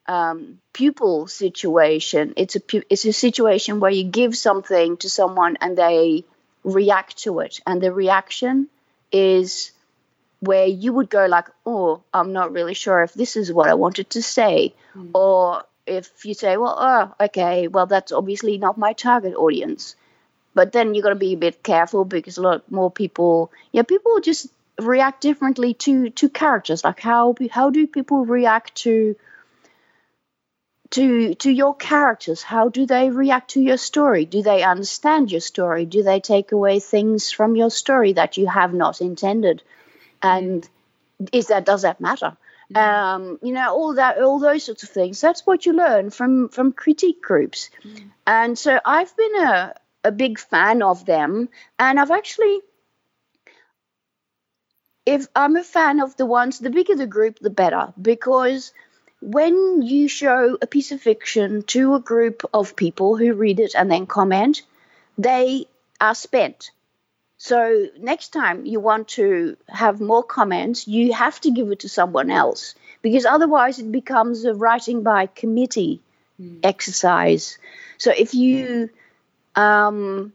um, 0.08 0.60
pupil 0.74 1.28
situation. 1.28 2.34
It's 2.36 2.56
a 2.56 2.62
it's 2.90 3.06
a 3.06 3.14
situation 3.14 3.80
where 3.80 3.92
you 3.92 4.04
give 4.04 4.36
something 4.36 4.98
to 4.98 5.10
someone 5.10 5.58
and 5.62 5.78
they 5.78 6.26
react 6.64 7.18
to 7.24 7.40
it, 7.40 7.60
and 7.66 7.82
the 7.82 7.94
reaction 7.94 8.68
is 9.12 9.72
where 10.40 10.66
you 10.66 10.94
would 10.94 11.10
go 11.10 11.26
like, 11.28 11.48
"Oh, 11.66 12.02
I'm 12.14 12.34
not 12.34 12.52
really 12.52 12.74
sure 12.74 13.04
if 13.04 13.14
this 13.14 13.36
is 13.36 13.54
what 13.54 13.70
I 13.70 13.76
wanted 13.76 14.10
to 14.12 14.22
say," 14.22 14.74
mm. 14.96 15.12
or 15.14 15.64
if 15.86 16.26
you 16.26 16.34
say, 16.34 16.58
"Well, 16.58 16.76
oh, 16.78 17.26
okay, 17.26 17.68
well 17.68 17.86
that's 17.86 18.12
obviously 18.12 18.58
not 18.58 18.78
my 18.78 18.94
target 18.94 19.36
audience." 19.36 19.96
But 20.54 20.72
then 20.72 20.94
you 20.94 21.02
got 21.02 21.10
to 21.10 21.16
be 21.16 21.34
a 21.34 21.38
bit 21.38 21.64
careful 21.64 22.06
because 22.06 22.38
a 22.38 22.42
lot 22.42 22.70
more 22.72 22.92
people, 22.92 23.52
yeah, 23.72 23.84
people 23.84 24.20
just 24.20 24.48
react 24.80 25.22
differently 25.22 25.74
to 25.76 26.10
to 26.10 26.30
characters. 26.30 26.84
Like 26.84 27.00
how 27.00 27.36
how 27.50 27.70
do 27.70 27.88
people 27.88 28.26
react 28.26 28.76
to 28.84 29.16
to 30.92 31.36
to 31.36 31.52
your 31.52 31.76
characters? 31.76 32.44
How 32.44 32.70
do 32.70 32.86
they 32.86 33.10
react 33.10 33.52
to 33.52 33.62
your 33.62 33.78
story? 33.78 34.26
Do 34.26 34.42
they 34.42 34.64
understand 34.64 35.32
your 35.32 35.42
story? 35.42 35.86
Do 35.86 36.04
they 36.04 36.20
take 36.20 36.52
away 36.52 36.80
things 36.80 37.32
from 37.32 37.56
your 37.56 37.70
story 37.70 38.14
that 38.14 38.38
you 38.38 38.48
have 38.48 38.74
not 38.74 39.02
intended? 39.02 39.64
And 40.22 40.68
is 41.32 41.48
that 41.48 41.66
does 41.66 41.84
that 41.84 42.02
matter? 42.02 42.36
Mm-hmm. 42.74 43.24
um, 43.34 43.40
you 43.42 43.52
know 43.52 43.74
all 43.74 43.96
that 43.96 44.22
all 44.22 44.40
those 44.40 44.64
sorts 44.64 44.84
of 44.84 44.90
things. 44.90 45.20
That's 45.20 45.46
what 45.46 45.66
you 45.66 45.74
learn 45.74 46.10
from 46.10 46.50
from 46.50 46.72
critique 46.72 47.22
groups. 47.22 47.70
Mm. 47.84 48.12
and 48.26 48.58
so 48.58 48.80
i've 48.86 49.16
been 49.18 49.36
a, 49.44 49.74
a 50.04 50.12
big 50.12 50.40
fan 50.40 50.82
of 50.82 51.06
them 51.06 51.50
and 51.80 52.00
i've 52.00 52.12
actually 52.12 52.60
if 55.06 55.28
i'm 55.36 55.56
a 55.56 55.64
fan 55.64 56.00
of 56.00 56.16
the 56.18 56.26
ones 56.26 56.60
the 56.60 56.70
bigger 56.70 56.96
the 56.96 57.08
group 57.08 57.40
the 57.40 57.50
better 57.50 57.94
because 58.02 58.72
when 59.22 59.84
you 59.84 60.08
show 60.08 60.58
a 60.62 60.68
piece 60.68 60.92
of 60.92 61.00
fiction 61.00 61.62
to 61.64 61.94
a 61.94 62.00
group 62.00 62.44
of 62.54 62.76
people 62.76 63.16
who 63.16 63.34
read 63.34 63.60
it 63.60 63.76
and 63.76 63.90
then 63.90 64.08
comment, 64.08 64.64
they 65.18 65.66
are 66.02 66.16
spent. 66.16 66.72
So 67.38 67.88
next 68.00 68.30
time 68.30 68.66
you 68.66 68.80
want 68.80 69.10
to 69.10 69.58
have 69.68 70.02
more 70.02 70.24
comments, 70.24 70.88
you 70.88 71.14
have 71.14 71.40
to 71.42 71.52
give 71.52 71.70
it 71.72 71.80
to 71.80 71.90
someone 71.90 72.32
else 72.32 72.76
because 73.02 73.26
otherwise 73.26 73.80
it 73.80 73.92
becomes 73.92 74.44
a 74.46 74.54
writing 74.54 75.04
by 75.04 75.28
committee 75.28 76.02
mm. 76.40 76.60
exercise. 76.64 77.58
So 77.98 78.12
if 78.12 78.34
you, 78.34 78.90
um, 79.56 80.34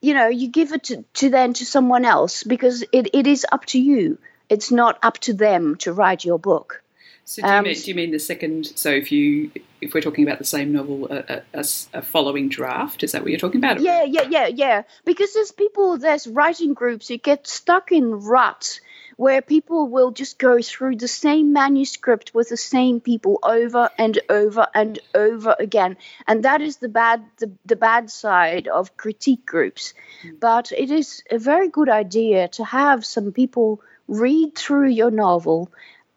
you 0.00 0.14
know, 0.14 0.28
you 0.28 0.48
give 0.48 0.72
it 0.72 0.84
to, 0.84 1.04
to 1.14 1.30
then 1.30 1.52
to 1.54 1.64
someone 1.64 2.04
else 2.04 2.42
because 2.42 2.82
it, 2.92 3.08
it 3.14 3.26
is 3.26 3.46
up 3.50 3.64
to 3.66 3.80
you. 3.80 4.18
It's 4.48 4.70
not 4.70 4.98
up 5.02 5.18
to 5.18 5.32
them 5.32 5.76
to 5.76 5.92
write 5.92 6.24
your 6.24 6.38
book. 6.38 6.82
So 7.24 7.40
do 7.40 7.48
you, 7.48 7.54
um, 7.54 7.64
mean, 7.64 7.74
do 7.74 7.82
you 7.82 7.94
mean 7.94 8.10
the 8.10 8.18
second? 8.18 8.66
So 8.74 8.90
if 8.90 9.12
you 9.12 9.52
if 9.80 9.94
we're 9.94 10.00
talking 10.00 10.26
about 10.26 10.38
the 10.38 10.44
same 10.44 10.72
novel, 10.72 11.06
a, 11.10 11.42
a, 11.54 11.64
a, 11.94 12.02
following 12.02 12.48
draft, 12.48 13.04
is 13.04 13.12
that 13.12 13.22
what 13.22 13.30
you're 13.30 13.38
talking 13.38 13.60
about? 13.60 13.80
Yeah, 13.80 14.02
yeah, 14.02 14.26
yeah, 14.28 14.46
yeah. 14.48 14.82
Because 15.04 15.32
there's 15.32 15.52
people, 15.52 15.98
there's 15.98 16.26
writing 16.26 16.74
groups 16.74 17.08
who 17.08 17.18
get 17.18 17.46
stuck 17.46 17.92
in 17.92 18.10
ruts 18.10 18.80
where 19.22 19.42
people 19.42 19.88
will 19.88 20.10
just 20.10 20.38
go 20.38 20.60
through 20.60 20.96
the 20.96 21.08
same 21.08 21.52
manuscript 21.52 22.34
with 22.34 22.48
the 22.48 22.56
same 22.56 23.00
people 23.00 23.38
over 23.42 23.88
and 23.98 24.18
over 24.28 24.66
and 24.74 24.98
over 25.14 25.54
again 25.58 25.96
and 26.26 26.44
that 26.44 26.60
is 26.60 26.78
the 26.78 26.88
bad 26.88 27.24
the, 27.38 27.50
the 27.66 27.76
bad 27.76 28.10
side 28.10 28.66
of 28.68 28.96
critique 28.96 29.46
groups 29.46 29.94
mm. 30.26 30.40
but 30.40 30.72
it 30.72 30.90
is 30.90 31.22
a 31.30 31.38
very 31.38 31.68
good 31.68 31.88
idea 31.88 32.48
to 32.48 32.64
have 32.64 33.04
some 33.04 33.32
people 33.32 33.80
read 34.08 34.54
through 34.54 34.88
your 34.88 35.10
novel 35.10 35.70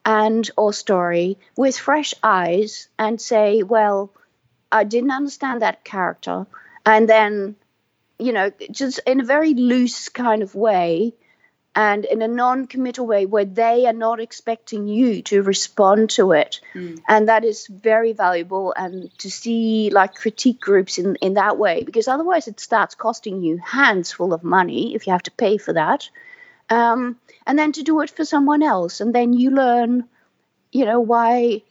and 0.05 0.50
or 0.55 0.71
story 0.71 1.38
with 1.57 1.77
fresh 1.77 2.13
eyes 2.21 2.88
and 2.97 3.19
say, 3.19 3.63
well, 3.63 4.12
I 4.71 4.83
didn't 4.83 5.12
understand 5.12 5.62
that 5.62 5.83
character, 5.83 6.45
and 6.85 7.09
then, 7.09 7.55
you 8.19 8.31
know, 8.31 8.51
just 8.71 9.00
in 9.07 9.19
a 9.19 9.24
very 9.24 9.53
loose 9.53 10.09
kind 10.09 10.43
of 10.43 10.53
way. 10.53 11.13
And 11.75 12.05
in 12.05 12.22
a 12.22 12.27
non 12.27 12.67
committal 12.67 13.05
way 13.05 13.25
where 13.25 13.44
they 13.44 13.86
are 13.86 13.94
not 13.94 14.22
expecting 14.22 14.88
you 14.88 15.22
to 15.24 15.41
respond 15.41 16.10
to 16.12 16.32
it. 16.32 16.62
Mm. 16.74 17.01
And 17.08 17.27
that 17.27 17.44
is 17.44 17.67
very 17.67 18.13
valuable. 18.13 18.74
And 18.77 19.12
to 19.20 19.29
see 19.29 19.89
like 19.89 20.15
critique 20.15 20.62
groups 20.62 20.98
in, 20.98 21.15
in 21.17 21.34
that 21.34 21.58
way, 21.58 21.84
because 21.84 22.08
otherwise 22.08 22.48
it 22.48 22.60
starts 22.60 22.96
costing 22.96 23.44
you 23.44 23.58
hands 23.58 24.12
full 24.12 24.34
of 24.34 24.44
money 24.44 24.96
if 24.96 25.05
you 25.05 25.12
have 25.12 25.24
to 25.24 25.32
pay 25.32 25.58
for 25.58 25.74
that 25.74 26.10
um, 26.70 27.17
and 27.46 27.58
then 27.58 27.72
to 27.74 27.84
do 27.84 28.01
it 28.01 28.10
for 28.10 28.25
someone 28.25 28.63
else, 28.63 29.01
and 29.01 29.13
then 29.13 29.34
you 29.34 29.51
learn, 29.51 30.05
you 30.72 30.86
know, 30.86 31.00
why 31.00 31.62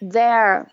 their 0.00 0.70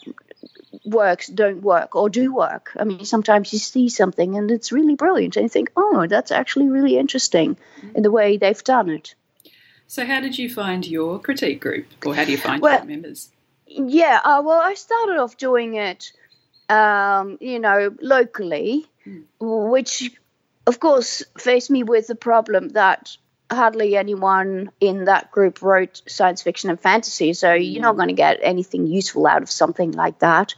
works 0.85 1.27
don't 1.27 1.61
work 1.61 1.95
or 1.95 2.09
do 2.09 2.33
work. 2.33 2.71
I 2.77 2.83
mean, 2.83 3.05
sometimes 3.05 3.53
you 3.53 3.59
see 3.59 3.89
something 3.89 4.35
and 4.35 4.51
it's 4.51 4.71
really 4.71 4.95
brilliant, 4.95 5.35
and 5.35 5.43
you 5.43 5.49
think, 5.49 5.71
oh, 5.75 6.07
that's 6.07 6.31
actually 6.31 6.69
really 6.69 6.97
interesting 6.97 7.57
in 7.95 8.03
the 8.03 8.11
way 8.11 8.37
they've 8.37 8.63
done 8.63 8.89
it. 8.89 9.15
So, 9.87 10.05
how 10.05 10.21
did 10.21 10.37
you 10.37 10.49
find 10.49 10.85
your 10.87 11.19
critique 11.19 11.61
group, 11.61 11.85
or 12.05 12.15
how 12.15 12.25
do 12.25 12.31
you 12.31 12.37
find 12.37 12.61
well, 12.61 12.79
your 12.79 12.85
members? 12.85 13.29
Yeah, 13.67 14.19
uh, 14.23 14.41
well, 14.43 14.59
I 14.59 14.73
started 14.73 15.17
off 15.17 15.37
doing 15.37 15.75
it, 15.75 16.11
um, 16.69 17.37
you 17.41 17.59
know, 17.59 17.95
locally, 18.01 18.85
mm. 19.05 19.23
which, 19.39 20.11
of 20.65 20.79
course, 20.79 21.23
faced 21.37 21.69
me 21.69 21.83
with 21.83 22.07
the 22.07 22.15
problem 22.15 22.69
that 22.69 23.17
hardly 23.53 23.95
anyone 23.95 24.71
in 24.79 25.05
that 25.05 25.31
group 25.31 25.61
wrote 25.61 26.01
science 26.07 26.41
fiction 26.41 26.69
and 26.69 26.79
fantasy, 26.79 27.33
so 27.33 27.53
you're 27.53 27.81
not 27.81 27.95
going 27.95 28.09
to 28.09 28.13
get 28.13 28.39
anything 28.41 28.87
useful 28.87 29.27
out 29.27 29.41
of 29.41 29.49
something 29.49 29.91
like 29.91 30.19
that. 30.19 30.55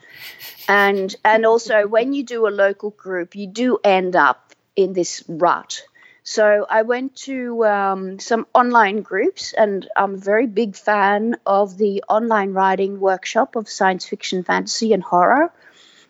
And 0.67 1.15
and 1.23 1.45
also 1.45 1.87
when 1.95 2.13
you 2.13 2.23
do 2.23 2.47
a 2.47 2.49
local 2.49 2.91
group, 2.91 3.35
you 3.35 3.47
do 3.47 3.77
end 3.83 4.15
up 4.15 4.53
in 4.75 4.93
this 4.93 5.23
rut. 5.27 5.83
So 6.23 6.65
I 6.67 6.81
went 6.81 7.15
to 7.27 7.65
um, 7.65 8.19
some 8.19 8.47
online 8.53 9.03
groups, 9.03 9.53
and 9.53 9.87
I'm 9.95 10.15
a 10.15 10.17
very 10.17 10.47
big 10.47 10.75
fan 10.75 11.35
of 11.45 11.77
the 11.77 12.03
online 12.09 12.53
writing 12.53 12.99
workshop 12.99 13.55
of 13.55 13.69
science 13.69 14.05
fiction, 14.05 14.43
fantasy, 14.43 14.91
and 14.91 15.03
horror. 15.03 15.53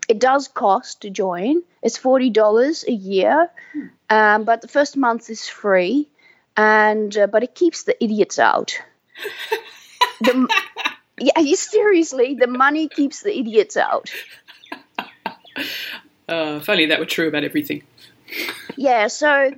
It 0.07 0.19
does 0.19 0.47
cost 0.47 1.01
to 1.01 1.09
join. 1.09 1.63
It's 1.81 1.97
forty 1.97 2.29
dollars 2.29 2.85
a 2.87 2.93
year, 2.93 3.49
hmm. 3.73 3.87
um, 4.09 4.43
but 4.45 4.61
the 4.61 4.69
first 4.69 4.95
month 4.95 5.29
is 5.29 5.49
free 5.49 6.09
and 6.57 7.17
uh, 7.17 7.27
but 7.27 7.43
it 7.43 7.55
keeps 7.55 7.83
the 7.83 8.01
idiots 8.03 8.39
out. 8.39 8.79
the, 10.21 10.47
yeah, 11.19 11.55
seriously, 11.55 12.35
the 12.35 12.47
money 12.47 12.87
keeps 12.87 13.21
the 13.21 13.37
idiots 13.37 13.77
out. 13.77 14.11
Uh, 14.97 15.33
if 16.29 16.69
only 16.69 16.85
that 16.87 16.99
were 16.99 17.05
true 17.05 17.27
about 17.27 17.43
everything. 17.43 17.83
Yeah, 18.77 19.07
so 19.07 19.51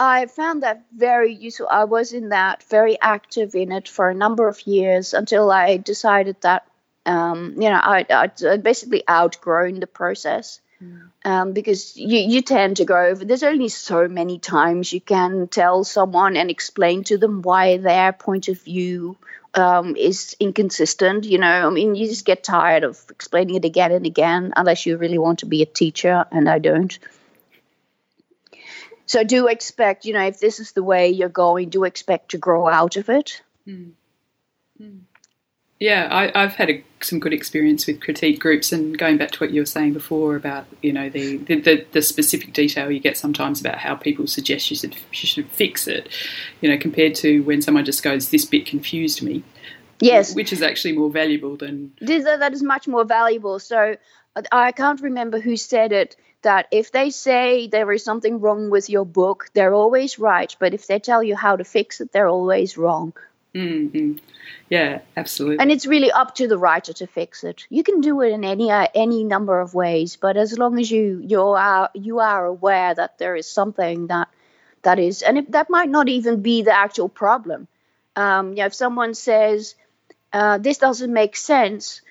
I 0.00 0.26
found 0.26 0.64
that 0.64 0.86
very 0.92 1.32
useful. 1.32 1.68
I 1.70 1.84
was 1.84 2.12
in 2.12 2.30
that 2.30 2.64
very 2.64 3.00
active 3.00 3.54
in 3.54 3.70
it 3.70 3.86
for 3.86 4.10
a 4.10 4.14
number 4.14 4.48
of 4.48 4.66
years 4.66 5.14
until 5.14 5.52
I 5.52 5.76
decided 5.76 6.40
that 6.40 6.66
um, 7.06 7.54
you 7.56 7.70
know, 7.70 7.80
I, 7.80 8.04
I 8.10 8.56
basically 8.56 9.04
outgrown 9.08 9.80
the 9.80 9.86
process. 9.86 10.60
Mm. 10.82 11.10
Um, 11.24 11.52
because 11.54 11.96
you, 11.96 12.18
you 12.18 12.42
tend 12.42 12.76
to 12.76 12.84
go 12.84 12.96
over 12.96 13.24
there's 13.24 13.42
only 13.42 13.68
so 13.70 14.08
many 14.08 14.38
times 14.38 14.92
you 14.92 15.00
can 15.00 15.48
tell 15.48 15.84
someone 15.84 16.36
and 16.36 16.50
explain 16.50 17.02
to 17.04 17.16
them 17.16 17.40
why 17.40 17.78
their 17.78 18.12
point 18.12 18.48
of 18.48 18.60
view 18.60 19.16
um, 19.54 19.96
is 19.96 20.36
inconsistent 20.38 21.24
you 21.24 21.38
know 21.38 21.66
i 21.66 21.70
mean 21.70 21.94
you 21.94 22.06
just 22.06 22.26
get 22.26 22.44
tired 22.44 22.84
of 22.84 23.02
explaining 23.08 23.54
it 23.54 23.64
again 23.64 23.90
and 23.90 24.04
again 24.04 24.52
unless 24.54 24.84
you 24.84 24.98
really 24.98 25.16
want 25.16 25.38
to 25.38 25.46
be 25.46 25.62
a 25.62 25.66
teacher 25.66 26.26
and 26.30 26.46
i 26.46 26.58
don't 26.58 26.98
so 29.06 29.24
do 29.24 29.46
expect 29.46 30.04
you 30.04 30.12
know 30.12 30.26
if 30.26 30.40
this 30.40 30.60
is 30.60 30.72
the 30.72 30.82
way 30.82 31.08
you're 31.08 31.30
going 31.30 31.70
do 31.70 31.84
expect 31.84 32.32
to 32.32 32.38
grow 32.38 32.68
out 32.68 32.98
of 32.98 33.08
it 33.08 33.40
mm. 33.66 33.92
Mm. 34.78 35.00
Yeah, 35.78 36.08
I, 36.10 36.40
have 36.40 36.54
had 36.54 36.70
a, 36.70 36.84
some 37.02 37.20
good 37.20 37.34
experience 37.34 37.86
with 37.86 38.00
critique 38.00 38.40
groups, 38.40 38.72
and 38.72 38.96
going 38.96 39.18
back 39.18 39.30
to 39.32 39.38
what 39.40 39.50
you 39.50 39.60
were 39.60 39.66
saying 39.66 39.92
before 39.92 40.34
about 40.34 40.66
you 40.80 40.90
know 40.90 41.10
the, 41.10 41.36
the, 41.36 41.60
the, 41.60 41.86
the 41.92 42.02
specific 42.02 42.54
detail 42.54 42.90
you 42.90 42.98
get 42.98 43.18
sometimes 43.18 43.60
about 43.60 43.76
how 43.76 43.94
people 43.94 44.26
suggest 44.26 44.70
you 44.70 44.76
should 44.76 44.94
you 44.94 45.02
should 45.12 45.48
fix 45.50 45.86
it, 45.86 46.08
you 46.62 46.70
know, 46.70 46.78
compared 46.78 47.14
to 47.16 47.40
when 47.40 47.60
someone 47.60 47.84
just 47.84 48.02
goes, 48.02 48.30
"This 48.30 48.46
bit 48.46 48.64
confused 48.64 49.22
me." 49.22 49.42
Yes, 50.00 50.34
which 50.34 50.50
is 50.50 50.62
actually 50.62 50.96
more 50.96 51.10
valuable 51.10 51.56
than 51.56 51.92
that 52.00 52.52
is 52.54 52.62
much 52.62 52.88
more 52.88 53.04
valuable. 53.04 53.58
So 53.58 53.96
I 54.52 54.72
can't 54.72 55.00
remember 55.02 55.40
who 55.40 55.58
said 55.58 55.92
it 55.92 56.16
that 56.40 56.68
if 56.70 56.92
they 56.92 57.10
say 57.10 57.66
there 57.66 57.90
is 57.92 58.04
something 58.04 58.40
wrong 58.40 58.70
with 58.70 58.88
your 58.88 59.04
book, 59.04 59.50
they're 59.52 59.74
always 59.74 60.18
right, 60.18 60.54
but 60.58 60.72
if 60.74 60.86
they 60.86 60.98
tell 60.98 61.22
you 61.22 61.36
how 61.36 61.56
to 61.56 61.64
fix 61.64 62.00
it, 62.00 62.12
they're 62.12 62.28
always 62.28 62.78
wrong. 62.78 63.12
Mm-hmm. 63.56 64.18
Yeah, 64.68 65.00
absolutely. 65.16 65.60
And 65.60 65.72
it's 65.72 65.86
really 65.86 66.12
up 66.12 66.34
to 66.34 66.46
the 66.46 66.58
writer 66.58 66.92
to 66.92 67.06
fix 67.06 67.42
it. 67.42 67.66
You 67.70 67.82
can 67.82 68.02
do 68.02 68.20
it 68.20 68.32
in 68.32 68.44
any 68.44 68.70
uh, 68.70 68.88
any 68.94 69.24
number 69.24 69.60
of 69.60 69.72
ways, 69.72 70.16
but 70.16 70.36
as 70.36 70.58
long 70.58 70.78
as 70.78 70.90
you 70.90 71.22
you 71.24 71.40
are 71.40 71.88
you 71.94 72.20
are 72.20 72.44
aware 72.44 72.94
that 72.94 73.16
there 73.16 73.34
is 73.34 73.50
something 73.50 74.08
that 74.08 74.28
that 74.82 74.98
is, 74.98 75.22
and 75.22 75.46
that 75.48 75.70
might 75.70 75.88
not 75.88 76.08
even 76.08 76.42
be 76.42 76.62
the 76.62 76.76
actual 76.76 77.08
problem. 77.08 77.66
Um, 78.14 78.50
you 78.50 78.56
know, 78.56 78.66
if 78.66 78.74
someone 78.74 79.14
says 79.14 79.74
uh, 80.34 80.58
this 80.58 80.76
doesn't 80.76 81.12
make 81.12 81.34
sense, 81.34 82.02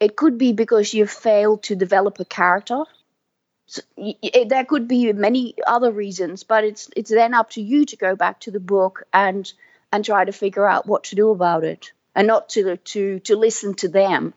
it 0.00 0.16
could 0.16 0.36
be 0.36 0.52
because 0.52 0.92
you 0.92 1.06
failed 1.06 1.62
to 1.64 1.76
develop 1.76 2.18
a 2.18 2.24
character. 2.24 2.82
So, 3.66 3.82
it, 3.96 4.48
there 4.48 4.64
could 4.64 4.88
be 4.88 5.12
many 5.12 5.54
other 5.64 5.92
reasons, 5.92 6.42
but 6.42 6.64
it's 6.64 6.90
it's 6.96 7.10
then 7.10 7.34
up 7.34 7.50
to 7.50 7.62
you 7.62 7.84
to 7.84 7.96
go 7.96 8.16
back 8.16 8.40
to 8.40 8.50
the 8.50 8.60
book 8.60 9.04
and 9.12 9.52
and 9.92 10.04
try 10.04 10.24
to 10.24 10.32
figure 10.32 10.66
out 10.66 10.86
what 10.86 11.04
to 11.04 11.14
do 11.14 11.30
about 11.30 11.64
it 11.64 11.92
and 12.14 12.26
not 12.26 12.48
to 12.48 12.76
to 12.76 13.20
to 13.20 13.36
listen 13.36 13.74
to 13.74 13.88
them 13.88 14.34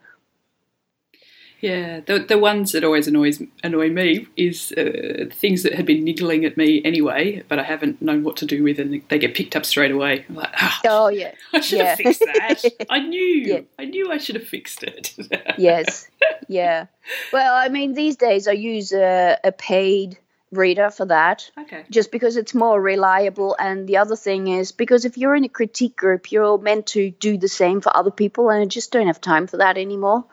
yeah, 1.65 2.01
the 2.01 2.19
the 2.19 2.37
ones 2.37 2.73
that 2.73 2.83
always 2.83 3.07
annoys 3.07 3.41
annoy 3.63 3.89
me 3.89 4.27
is 4.37 4.71
uh, 4.73 5.25
things 5.31 5.63
that 5.63 5.73
had 5.73 5.85
been 5.85 6.03
niggling 6.03 6.45
at 6.45 6.57
me 6.57 6.83
anyway, 6.85 7.43
but 7.47 7.57
I 7.57 7.63
haven't 7.63 8.03
known 8.03 8.23
what 8.23 8.37
to 8.37 8.45
do 8.45 8.61
with, 8.61 8.77
and 8.77 9.01
they 9.09 9.17
get 9.17 9.33
picked 9.33 9.55
up 9.55 9.65
straight 9.65 9.91
away. 9.91 10.25
I'm 10.29 10.35
like, 10.35 10.53
oh, 10.61 10.79
oh 10.85 11.07
yeah, 11.07 11.31
I 11.53 11.61
should 11.61 11.79
yeah. 11.79 11.85
have 11.85 11.97
fixed 11.97 12.19
that. 12.19 12.63
I 12.89 12.99
knew, 12.99 13.19
yeah. 13.19 13.59
I 13.79 13.85
knew 13.85 14.11
I 14.11 14.17
should 14.17 14.35
have 14.35 14.47
fixed 14.47 14.83
it. 14.83 15.15
yes, 15.57 16.07
yeah. 16.47 16.85
Well, 17.33 17.55
I 17.55 17.69
mean, 17.69 17.93
these 17.93 18.15
days 18.17 18.47
I 18.47 18.53
use 18.53 18.91
a, 18.91 19.39
a 19.43 19.51
paid 19.51 20.19
reader 20.57 20.89
for 20.89 21.05
that. 21.05 21.49
Okay. 21.57 21.85
Just 21.89 22.11
because 22.11 22.37
it's 22.37 22.53
more 22.53 22.79
reliable. 22.81 23.55
And 23.59 23.87
the 23.87 23.97
other 23.97 24.15
thing 24.15 24.47
is 24.47 24.71
because 24.71 25.05
if 25.05 25.17
you're 25.17 25.35
in 25.35 25.43
a 25.43 25.49
critique 25.49 25.95
group, 25.95 26.31
you're 26.31 26.57
meant 26.57 26.87
to 26.87 27.11
do 27.11 27.37
the 27.37 27.47
same 27.47 27.81
for 27.81 27.95
other 27.95 28.11
people, 28.11 28.49
and 28.49 28.61
I 28.61 28.65
just 28.65 28.91
don't 28.91 29.07
have 29.07 29.21
time 29.21 29.47
for 29.47 29.57
that 29.57 29.77
anymore. 29.77 30.25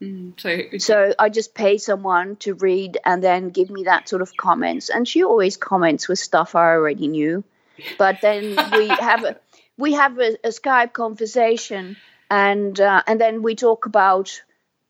Mm, 0.00 0.38
so, 0.38 0.78
so 0.78 1.14
I 1.18 1.28
just 1.28 1.54
pay 1.54 1.78
someone 1.78 2.36
to 2.36 2.54
read 2.54 2.98
and 3.04 3.22
then 3.22 3.50
give 3.50 3.70
me 3.70 3.84
that 3.84 4.08
sort 4.08 4.22
of 4.22 4.36
comments, 4.36 4.90
and 4.90 5.06
she 5.06 5.24
always 5.24 5.56
comments 5.56 6.08
with 6.08 6.18
stuff 6.18 6.54
I 6.54 6.70
already 6.70 7.08
knew. 7.08 7.44
But 7.98 8.20
then 8.20 8.56
we 8.72 8.88
have 8.88 9.24
a 9.24 9.36
we 9.76 9.94
have 9.94 10.18
a, 10.18 10.36
a 10.44 10.50
Skype 10.50 10.92
conversation, 10.92 11.96
and 12.30 12.80
uh, 12.80 13.02
and 13.06 13.20
then 13.20 13.42
we 13.42 13.56
talk 13.56 13.86
about 13.86 14.42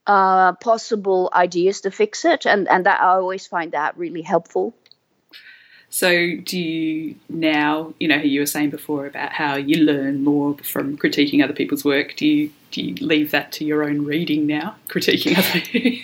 uh, 0.06 0.52
possible 0.54 1.30
ideas 1.32 1.82
to 1.82 1.90
fix 1.90 2.24
it, 2.24 2.46
and 2.46 2.68
and 2.68 2.86
that 2.86 3.00
I 3.00 3.06
always 3.06 3.46
find 3.46 3.72
that 3.72 3.96
really 3.96 4.22
helpful. 4.22 4.74
So, 5.94 6.10
do 6.44 6.58
you 6.58 7.14
now, 7.28 7.94
you 8.00 8.08
know, 8.08 8.16
you 8.16 8.40
were 8.40 8.46
saying 8.46 8.70
before 8.70 9.06
about 9.06 9.32
how 9.32 9.54
you 9.54 9.84
learn 9.84 10.24
more 10.24 10.56
from 10.58 10.98
critiquing 10.98 11.42
other 11.44 11.52
people's 11.52 11.84
work? 11.84 12.16
Do 12.16 12.26
you 12.26 12.50
do 12.72 12.82
you 12.82 12.94
leave 12.96 13.30
that 13.30 13.52
to 13.52 13.64
your 13.64 13.84
own 13.84 14.04
reading 14.04 14.46
now, 14.48 14.74
critiquing 14.88 15.38
other? 15.38 15.96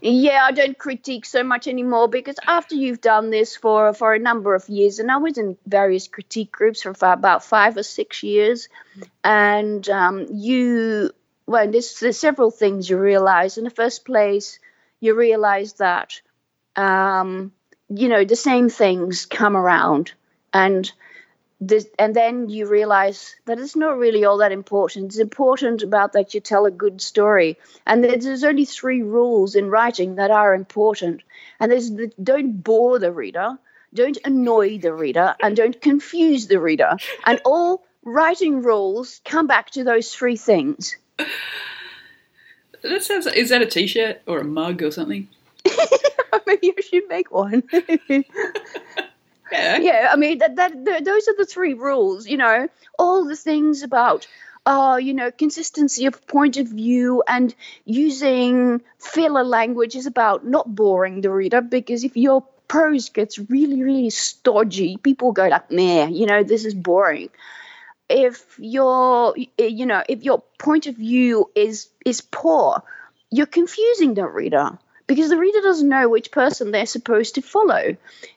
yeah, 0.00 0.42
I 0.44 0.50
don't 0.50 0.76
critique 0.76 1.24
so 1.26 1.44
much 1.44 1.68
anymore 1.68 2.08
because 2.08 2.34
after 2.44 2.74
you've 2.74 3.00
done 3.00 3.30
this 3.30 3.56
for 3.56 3.94
for 3.94 4.14
a 4.14 4.18
number 4.18 4.56
of 4.56 4.68
years, 4.68 4.98
and 4.98 5.12
I 5.12 5.18
was 5.18 5.38
in 5.38 5.56
various 5.64 6.08
critique 6.08 6.50
groups 6.50 6.82
for 6.82 6.92
about 7.00 7.44
five 7.44 7.76
or 7.76 7.84
six 7.84 8.24
years, 8.24 8.68
and 9.22 9.88
um, 9.88 10.26
you 10.32 11.12
well, 11.50 11.68
there's, 11.68 11.98
there's 11.98 12.16
several 12.16 12.52
things 12.52 12.88
you 12.88 12.96
realize. 12.96 13.58
In 13.58 13.64
the 13.64 13.70
first 13.70 14.04
place, 14.04 14.60
you 15.00 15.16
realize 15.16 15.72
that, 15.74 16.20
um, 16.76 17.50
you 17.88 18.08
know, 18.08 18.24
the 18.24 18.36
same 18.36 18.68
things 18.68 19.26
come 19.26 19.56
around, 19.56 20.12
and 20.54 20.90
this, 21.60 21.88
and 21.98 22.14
then 22.14 22.48
you 22.48 22.68
realize 22.68 23.34
that 23.46 23.58
it's 23.58 23.74
not 23.74 23.98
really 23.98 24.24
all 24.24 24.38
that 24.38 24.52
important. 24.52 25.06
It's 25.06 25.18
important 25.18 25.82
about 25.82 26.12
that 26.12 26.34
you 26.34 26.40
tell 26.40 26.66
a 26.66 26.70
good 26.70 27.00
story, 27.00 27.58
and 27.84 28.04
there's 28.04 28.44
only 28.44 28.64
three 28.64 29.02
rules 29.02 29.56
in 29.56 29.70
writing 29.70 30.14
that 30.14 30.30
are 30.30 30.54
important, 30.54 31.22
and 31.58 31.72
there's 31.72 31.90
the, 31.90 32.12
don't 32.22 32.62
bore 32.62 33.00
the 33.00 33.10
reader, 33.10 33.58
don't 33.92 34.18
annoy 34.24 34.78
the 34.78 34.94
reader, 34.94 35.34
and 35.42 35.56
don't 35.56 35.80
confuse 35.80 36.46
the 36.46 36.60
reader, 36.60 36.96
and 37.26 37.40
all 37.44 37.84
writing 38.04 38.62
rules 38.62 39.20
come 39.24 39.48
back 39.48 39.70
to 39.70 39.82
those 39.82 40.14
three 40.14 40.36
things. 40.36 40.96
That 42.82 43.02
sounds. 43.02 43.26
Is 43.26 43.50
that 43.50 43.60
a 43.60 43.66
T-shirt 43.66 44.22
or 44.26 44.38
a 44.38 44.44
mug 44.44 44.82
or 44.82 44.90
something? 44.90 45.28
Maybe 46.46 46.72
I 46.76 46.80
should 46.80 47.08
make 47.08 47.30
one. 47.30 47.62
yeah. 47.72 48.24
Yeah. 49.52 50.08
I 50.10 50.16
mean, 50.16 50.38
that, 50.38 50.56
that, 50.56 50.84
that 50.86 51.04
those 51.04 51.28
are 51.28 51.36
the 51.36 51.44
three 51.44 51.74
rules. 51.74 52.26
You 52.26 52.38
know, 52.38 52.68
all 52.98 53.26
the 53.26 53.36
things 53.36 53.82
about 53.82 54.26
uh, 54.66 54.98
you 55.00 55.14
know, 55.14 55.30
consistency 55.30 56.06
of 56.06 56.26
point 56.26 56.56
of 56.56 56.68
view 56.68 57.22
and 57.26 57.54
using 57.84 58.80
filler 58.98 59.44
language 59.44 59.96
is 59.96 60.06
about 60.06 60.46
not 60.46 60.74
boring 60.74 61.22
the 61.22 61.30
reader 61.30 61.60
because 61.60 62.04
if 62.04 62.16
your 62.16 62.44
prose 62.68 63.08
gets 63.08 63.38
really, 63.50 63.82
really 63.82 64.10
stodgy, 64.10 64.96
people 64.98 65.32
go 65.32 65.48
like, 65.48 65.70
meh, 65.70 66.06
you 66.08 66.26
know, 66.26 66.42
this 66.42 66.64
is 66.64 66.74
boring 66.74 67.30
if 68.10 68.58
your 68.58 69.34
you 69.56 69.86
know 69.86 70.02
if 70.08 70.24
your 70.24 70.42
point 70.58 70.86
of 70.86 70.96
view 70.96 71.48
is 71.54 71.88
is 72.04 72.20
poor 72.20 72.82
you're 73.30 73.46
confusing 73.46 74.14
the 74.14 74.26
reader 74.26 74.76
because 75.06 75.30
the 75.30 75.38
reader 75.38 75.60
doesn't 75.60 75.88
know 75.88 76.08
which 76.08 76.30
person 76.30 76.70
they're 76.70 76.86
supposed 76.86 77.34
to 77.34 77.42
follow. 77.42 77.96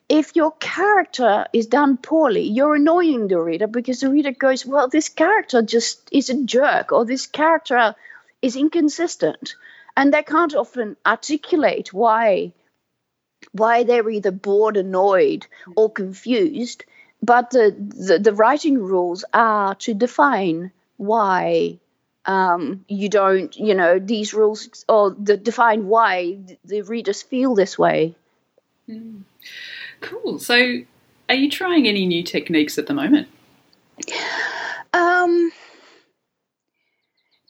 If 0.10 0.36
your 0.36 0.54
character 0.54 1.46
is 1.54 1.68
done 1.68 1.98
poorly 1.98 2.44
you're 2.44 2.76
annoying 2.76 3.28
the 3.28 3.40
reader 3.40 3.68
because 3.68 4.00
the 4.00 4.10
reader 4.10 4.32
goes 4.32 4.66
well 4.66 4.88
this 4.88 5.10
character 5.10 5.64
just 5.64 6.08
is 6.12 6.30
a 6.30 6.44
jerk 6.44 6.92
or 6.92 7.06
this 7.06 7.26
character 7.26 7.96
is 8.42 8.56
inconsistent. 8.56 9.56
And 9.98 10.14
they 10.14 10.24
can't 10.24 10.56
often 10.56 10.98
articulate 11.06 11.94
why 11.94 12.54
why 13.52 13.84
they're 13.84 14.10
either 14.10 14.32
bored 14.32 14.78
annoyed 14.78 15.48
or 15.76 15.92
confused 15.92 16.86
but 17.24 17.52
the, 17.52 17.74
the, 17.78 18.20
the 18.20 18.34
writing 18.34 18.78
rules 18.78 19.24
are 19.34 19.76
to 19.76 19.94
define 19.94 20.74
why 20.98 21.80
um, 22.26 22.84
you 22.90 23.08
don't, 23.08 23.56
you 23.56 23.76
know, 23.76 23.98
these 23.98 24.34
rules 24.34 24.84
or 24.90 25.12
the, 25.12 25.38
define 25.38 25.88
why 25.88 26.38
the 26.66 26.82
readers 26.82 27.22
feel 27.22 27.56
this 27.56 27.80
way. 27.80 28.14
Mm. 28.90 29.22
Cool. 30.02 30.38
So, 30.40 30.80
are 31.30 31.36
you 31.36 31.50
trying 31.50 31.88
any 31.88 32.06
new 32.06 32.24
techniques 32.24 32.78
at 32.78 32.88
the 32.88 32.94
moment? 32.94 33.30
Um, 34.92 35.52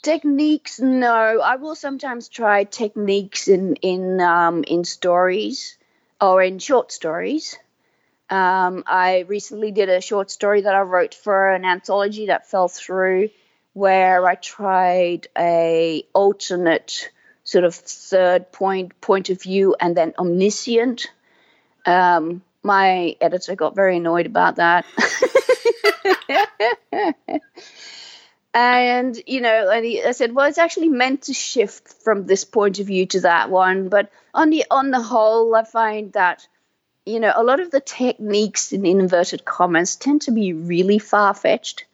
techniques, 0.04 0.80
no. 0.80 1.40
I 1.40 1.56
will 1.56 1.76
sometimes 1.76 2.30
try 2.30 2.64
techniques 2.64 3.48
in 3.48 3.76
in 3.78 4.22
um, 4.22 4.64
in 4.66 4.84
stories 4.84 5.78
or 6.22 6.44
in 6.44 6.60
short 6.60 6.92
stories. 6.92 7.58
Um, 8.30 8.84
I 8.88 9.26
recently 9.28 9.72
did 9.72 9.90
a 9.90 10.02
short 10.02 10.32
story 10.32 10.62
that 10.62 10.74
I 10.74 10.82
wrote 10.82 11.14
for 11.14 11.52
an 11.52 11.66
anthology 11.66 12.28
that 12.28 12.50
fell 12.50 12.68
through, 12.68 13.30
where 13.74 14.26
I 14.26 14.36
tried 14.36 15.28
a 15.38 16.04
alternate 16.14 17.12
sort 17.44 17.66
of 17.66 17.76
third 17.76 18.52
point 18.52 19.00
point 19.02 19.30
of 19.30 19.42
view 19.42 19.76
and 19.80 19.96
then 19.96 20.14
omniscient. 20.18 21.12
Um, 21.86 22.42
my 22.64 23.16
editor 23.20 23.56
got 23.56 23.76
very 23.76 23.98
annoyed 23.98 24.26
about 24.26 24.56
that. 24.56 24.86
and 28.54 29.20
you 29.28 29.42
know, 29.42 29.70
and 29.70 29.86
he, 29.86 30.04
I 30.04 30.12
said, 30.12 30.34
well, 30.34 30.48
it's 30.48 30.58
actually 30.58 30.90
meant 30.90 31.24
to 31.24 31.34
shift 31.34 31.90
from 32.04 32.26
this 32.26 32.46
point 32.46 32.80
of 32.80 32.88
view 32.88 33.06
to 33.08 33.22
that 33.22 33.50
one. 33.50 33.90
But 33.90 34.12
on 34.34 34.50
the 34.50 34.66
on 34.72 34.92
the 34.92 35.02
whole, 35.02 35.54
I 35.56 35.64
find 35.64 36.14
that 36.14 36.48
you 37.06 37.20
know 37.20 37.34
a 37.36 37.44
lot 37.44 37.60
of 37.60 37.72
the 37.72 37.80
techniques 37.80 38.72
in 38.72 38.86
inverted 38.86 39.46
commas 39.46 39.96
tend 39.96 40.24
to 40.24 40.32
be 40.32 40.54
really 40.54 41.00
far 41.00 41.34
fetched, 41.34 41.86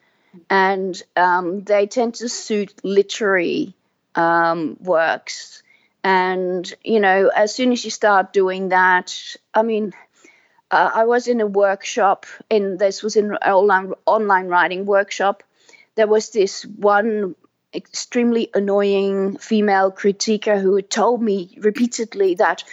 and 0.49 1.01
um, 1.15 1.63
they 1.63 1.87
tend 1.87 2.15
to 2.15 2.29
suit 2.29 2.73
literary 2.83 3.73
um, 4.15 4.77
works. 4.81 5.63
And 6.03 6.71
you 6.83 6.99
know, 6.99 7.29
as 7.35 7.53
soon 7.53 7.71
as 7.71 7.83
you 7.83 7.91
start 7.91 8.33
doing 8.33 8.69
that, 8.69 9.35
I 9.53 9.63
mean. 9.63 9.93
Uh, 10.71 10.91
I 10.93 11.05
was 11.05 11.27
in 11.27 11.41
a 11.41 11.47
workshop 11.47 12.27
in 12.47 12.77
this 12.77 13.01
was 13.01 13.15
in 13.15 13.33
online 13.37 13.93
online 14.05 14.49
writing 14.49 14.85
workshop, 14.85 15.41
there 15.99 16.07
was 16.07 16.29
this 16.29 16.63
one 16.63 17.35
extremely 17.73 18.49
annoying 18.53 19.37
female 19.37 19.91
critiquer 19.91 20.59
who 20.59 20.81
told 20.81 21.21
me 21.21 21.57
repeatedly 21.59 22.35
that 22.35 22.63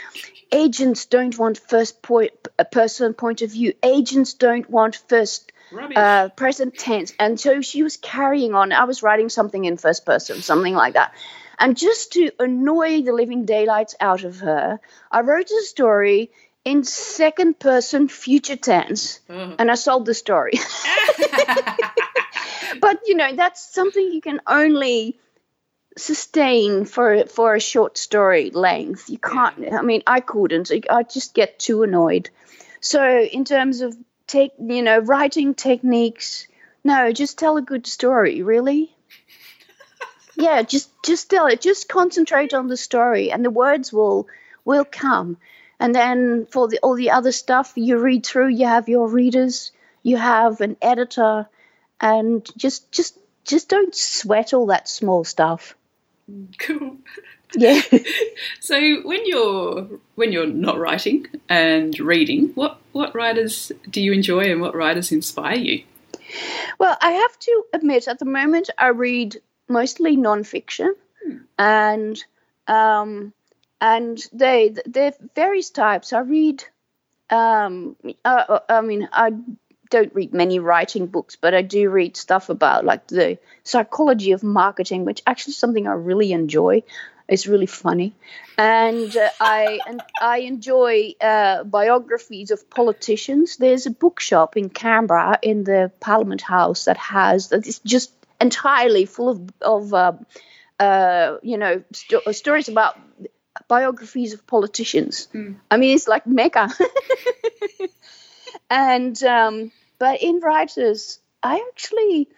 agents 0.52 1.06
don't 1.06 1.38
want 1.38 1.59
first 1.59 2.02
point, 2.02 2.32
a 2.59 2.64
person 2.64 3.14
point 3.14 3.42
of 3.42 3.50
view. 3.52 3.74
Agents 3.82 4.35
don't 4.35 4.68
want 4.70 4.96
first 5.09 5.52
uh, 5.94 6.28
present 6.30 6.78
tense. 6.78 7.12
And 7.18 7.38
so 7.38 7.61
she 7.61 7.82
was 7.82 7.96
carrying 7.96 8.54
on. 8.54 8.72
I 8.72 8.85
was 8.85 9.02
writing 9.02 9.28
something 9.28 9.64
in 9.64 9.76
first 9.76 10.06
person, 10.06 10.42
something 10.42 10.74
like 10.74 10.94
that. 10.94 11.12
And 11.59 11.76
just 11.76 12.12
to 12.12 12.30
annoy 12.38 13.02
the 13.02 13.12
living 13.12 13.44
daylights 13.44 13.94
out 14.00 14.24
of 14.24 14.40
her, 14.40 14.78
I 15.11 15.20
wrote 15.20 15.50
a 15.50 15.62
story 15.62 16.30
in 16.64 16.85
second 16.85 17.59
person 17.59 18.09
future 18.09 18.56
tense 18.56 19.20
uh-huh. 19.28 19.56
and 19.59 19.70
I 19.70 19.74
sold 19.74 20.04
the 20.04 20.14
story. 20.14 20.54
but 22.80 23.00
you 23.06 23.16
know 23.16 23.34
that's 23.34 23.74
something 23.74 24.12
you 24.12 24.20
can 24.20 24.40
only 24.46 25.18
sustain 25.96 26.84
for 26.84 27.26
for 27.26 27.54
a 27.54 27.60
short 27.60 27.98
story 27.98 28.50
length. 28.50 29.08
You 29.08 29.18
can't. 29.18 29.72
I 29.72 29.82
mean, 29.82 30.02
I 30.06 30.20
couldn't. 30.20 30.70
I 30.90 31.02
just 31.02 31.34
get 31.34 31.58
too 31.58 31.82
annoyed. 31.82 32.30
So 32.80 33.20
in 33.20 33.44
terms 33.44 33.80
of 33.80 33.96
take, 34.26 34.52
you 34.58 34.82
know, 34.82 34.98
writing 34.98 35.54
techniques, 35.54 36.46
no, 36.84 37.12
just 37.12 37.38
tell 37.38 37.56
a 37.56 37.62
good 37.62 37.86
story. 37.86 38.42
Really. 38.42 38.94
yeah, 40.36 40.62
just 40.62 40.90
just 41.02 41.30
tell 41.30 41.46
it. 41.46 41.60
Just 41.60 41.88
concentrate 41.88 42.54
on 42.54 42.68
the 42.68 42.76
story, 42.76 43.32
and 43.32 43.44
the 43.44 43.50
words 43.50 43.92
will 43.92 44.28
will 44.64 44.84
come. 44.84 45.38
And 45.78 45.94
then 45.94 46.46
for 46.46 46.68
the 46.68 46.78
all 46.82 46.94
the 46.94 47.10
other 47.10 47.32
stuff 47.32 47.72
you 47.76 47.98
read 47.98 48.24
through, 48.24 48.48
you 48.48 48.66
have 48.66 48.88
your 48.88 49.08
readers, 49.08 49.72
you 50.02 50.16
have 50.16 50.60
an 50.60 50.76
editor, 50.80 51.48
and 52.00 52.48
just 52.56 52.90
just 52.92 53.18
just 53.44 53.68
don't 53.68 53.94
sweat 53.94 54.52
all 54.52 54.66
that 54.66 54.88
small 54.88 55.24
stuff. 55.24 55.74
Cool. 56.59 56.96
Yeah. 57.54 57.80
so 58.61 59.00
when 59.02 59.20
you're 59.24 59.88
when 60.16 60.32
you're 60.32 60.46
not 60.46 60.78
writing 60.78 61.26
and 61.48 61.98
reading, 61.98 62.48
what 62.54 62.78
what 62.92 63.14
writers 63.14 63.70
do 63.88 64.00
you 64.00 64.12
enjoy 64.12 64.50
and 64.50 64.61
what 64.61 64.74
writers 64.74 65.12
inspire 65.12 65.56
you? 65.56 65.85
Well, 66.78 66.96
I 67.00 67.12
have 67.12 67.38
to 67.38 67.64
admit, 67.72 68.09
at 68.09 68.18
the 68.18 68.24
moment, 68.24 68.70
I 68.78 68.88
read 68.88 69.37
mostly 69.68 70.16
nonfiction, 70.16 70.90
hmm. 71.24 71.37
and 71.59 72.24
um, 72.66 73.32
and 73.80 74.18
they 74.32 74.74
they're 74.87 75.14
various 75.35 75.70
types. 75.70 76.12
I 76.12 76.20
read. 76.20 76.64
Um, 77.28 77.96
uh, 78.24 78.61
I 78.68 78.80
mean, 78.82 79.09
I 79.12 79.32
don't 79.90 80.14
read 80.14 80.33
many 80.33 80.59
writing 80.59 81.07
books, 81.07 81.37
but 81.37 81.55
I 81.55 81.62
do 81.62 81.90
read 81.90 82.16
stuff 82.16 82.49
about 82.49 82.85
like 82.85 83.07
the 83.07 83.38
psychology 83.64 84.33
of 84.33 84.42
marketing, 84.42 85.05
which 85.05 85.22
actually 85.27 85.53
is 85.53 85.59
something 85.59 85.87
I 85.87 85.92
really 85.92 86.33
enjoy. 86.33 86.83
It's 87.29 87.49
really 87.49 87.66
funny, 87.66 88.14
and 88.57 89.16
uh, 89.16 89.29
I 89.40 89.81
and 89.87 90.01
I 90.22 90.38
enjoy 90.38 91.14
uh, 91.20 91.64
biographies 91.64 92.53
of 92.53 92.70
politicians. 92.70 93.57
There's 93.57 93.87
a 93.87 93.90
bookshop 93.90 94.57
in 94.57 94.68
Canberra 94.68 95.38
in 95.42 95.64
the 95.64 95.90
Parliament 95.99 96.40
House 96.40 96.85
that 96.85 96.96
has 96.99 97.49
that 97.49 97.66
is 97.66 97.81
just 97.81 98.12
entirely 98.40 99.07
full 99.07 99.29
of 99.29 99.51
of 99.61 99.92
uh, 99.92 100.12
uh 100.79 101.38
you 101.42 101.59
know 101.59 101.83
st- 101.92 102.37
stories 102.37 102.68
about 102.68 102.96
biographies 103.68 104.33
of 104.33 104.46
politicians. 104.46 105.29
Mm. 105.35 105.57
I 105.70 105.77
mean, 105.77 105.94
it's 105.94 106.09
like 106.09 106.27
mecca. 106.27 106.70
and 108.70 109.20
um, 109.22 109.72
but 109.98 110.22
in 110.22 110.40
writers, 110.40 111.20
I 111.42 111.64
actually 111.68 112.29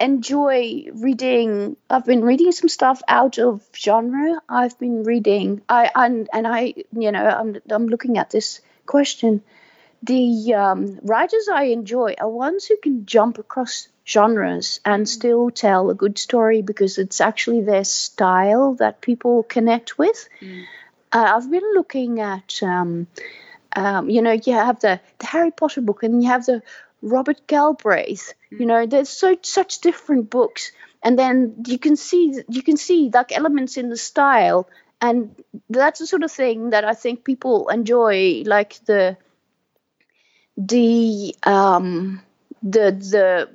enjoy 0.00 0.86
reading. 0.92 1.76
I've 1.90 2.04
been 2.04 2.22
reading 2.22 2.52
some 2.52 2.68
stuff 2.68 3.02
out 3.08 3.38
of 3.38 3.62
genre. 3.74 4.40
I've 4.48 4.78
been 4.78 5.02
reading. 5.02 5.62
I 5.68 5.90
and 5.94 6.28
and 6.32 6.46
I, 6.46 6.74
you 6.92 7.12
know, 7.12 7.24
I'm 7.24 7.56
I'm 7.70 7.86
looking 7.86 8.18
at 8.18 8.30
this 8.30 8.60
question. 8.86 9.42
The 10.02 10.54
um, 10.54 11.00
writers 11.02 11.48
I 11.52 11.64
enjoy 11.64 12.14
are 12.18 12.28
ones 12.28 12.66
who 12.66 12.76
can 12.76 13.04
jump 13.04 13.38
across 13.38 13.88
genres 14.06 14.80
and 14.84 15.04
mm. 15.04 15.08
still 15.08 15.50
tell 15.50 15.90
a 15.90 15.94
good 15.94 16.18
story 16.18 16.62
because 16.62 16.98
it's 16.98 17.20
actually 17.20 17.62
their 17.62 17.82
style 17.82 18.74
that 18.74 19.00
people 19.00 19.42
connect 19.42 19.98
with. 19.98 20.28
Mm. 20.40 20.64
Uh, 21.10 21.32
I've 21.36 21.50
been 21.50 21.74
looking 21.74 22.20
at. 22.20 22.62
Um, 22.62 23.08
um, 23.78 24.10
you 24.10 24.22
know, 24.22 24.32
you 24.32 24.52
have 24.54 24.80
the, 24.80 25.00
the 25.18 25.26
Harry 25.26 25.52
Potter 25.52 25.80
book 25.80 26.02
and 26.02 26.20
you 26.20 26.28
have 26.28 26.44
the 26.46 26.62
Robert 27.00 27.46
Galbraith. 27.46 28.34
You 28.50 28.66
know, 28.66 28.86
there's 28.86 29.08
so 29.08 29.36
such 29.42 29.80
different 29.80 30.30
books, 30.30 30.72
and 31.02 31.16
then 31.16 31.62
you 31.66 31.78
can 31.78 31.94
see 31.96 32.42
you 32.48 32.62
can 32.62 32.76
see 32.76 33.10
like 33.14 33.30
elements 33.30 33.76
in 33.76 33.88
the 33.88 33.96
style, 33.96 34.68
and 35.00 35.34
that's 35.70 36.00
the 36.00 36.06
sort 36.08 36.24
of 36.24 36.32
thing 36.32 36.70
that 36.70 36.84
I 36.84 36.94
think 36.94 37.22
people 37.22 37.68
enjoy, 37.68 38.42
like 38.46 38.84
the 38.86 39.16
the 40.56 41.36
um, 41.44 42.20
the 42.62 42.90
the 42.90 43.48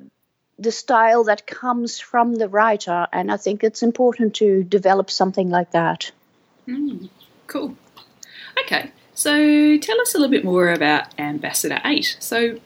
the 0.58 0.72
style 0.72 1.24
that 1.24 1.46
comes 1.46 2.00
from 2.00 2.34
the 2.34 2.48
writer, 2.48 3.06
and 3.12 3.30
I 3.30 3.36
think 3.36 3.62
it's 3.62 3.82
important 3.82 4.36
to 4.36 4.64
develop 4.64 5.10
something 5.10 5.50
like 5.50 5.72
that. 5.72 6.12
Mm, 6.66 7.10
cool. 7.46 7.76
Okay, 8.64 8.90
so 9.14 9.78
tell 9.78 10.00
us 10.00 10.14
a 10.14 10.18
little 10.18 10.30
bit 10.30 10.44
more 10.44 10.70
about 10.70 11.18
Ambassador 11.18 11.80
8. 11.84 12.16
So, 12.20 12.58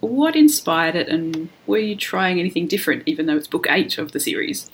what 0.00 0.36
inspired 0.36 0.94
it, 0.94 1.08
and 1.08 1.48
were 1.66 1.78
you 1.78 1.96
trying 1.96 2.38
anything 2.38 2.66
different, 2.66 3.04
even 3.06 3.26
though 3.26 3.36
it's 3.36 3.46
book 3.46 3.66
8 3.68 3.96
of 3.98 4.12
the 4.12 4.20
series? 4.20 4.70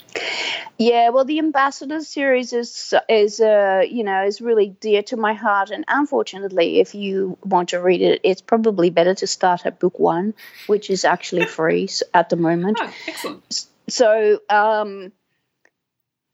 Yeah, 0.77 1.09
well, 1.09 1.25
the 1.25 1.39
Ambassador 1.39 2.01
series 2.01 2.53
is 2.53 2.93
is 3.07 3.39
uh, 3.39 3.83
you 3.87 4.03
know 4.03 4.25
is 4.25 4.41
really 4.41 4.75
dear 4.81 5.03
to 5.03 5.17
my 5.17 5.33
heart, 5.33 5.69
and 5.69 5.85
unfortunately, 5.87 6.79
if 6.79 6.93
you 6.95 7.37
want 7.43 7.69
to 7.69 7.79
read 7.79 8.01
it, 8.01 8.19
it's 8.23 8.41
probably 8.41 8.89
better 8.89 9.13
to 9.15 9.27
start 9.27 9.65
at 9.65 9.79
book 9.79 9.99
one, 9.99 10.33
which 10.67 10.89
is 10.89 11.05
actually 11.05 11.45
free 11.57 11.87
at 12.13 12.29
the 12.29 12.35
moment. 12.35 12.79
Oh, 12.81 12.93
excellent. 13.07 13.65
So, 13.87 14.39
um, 14.49 15.11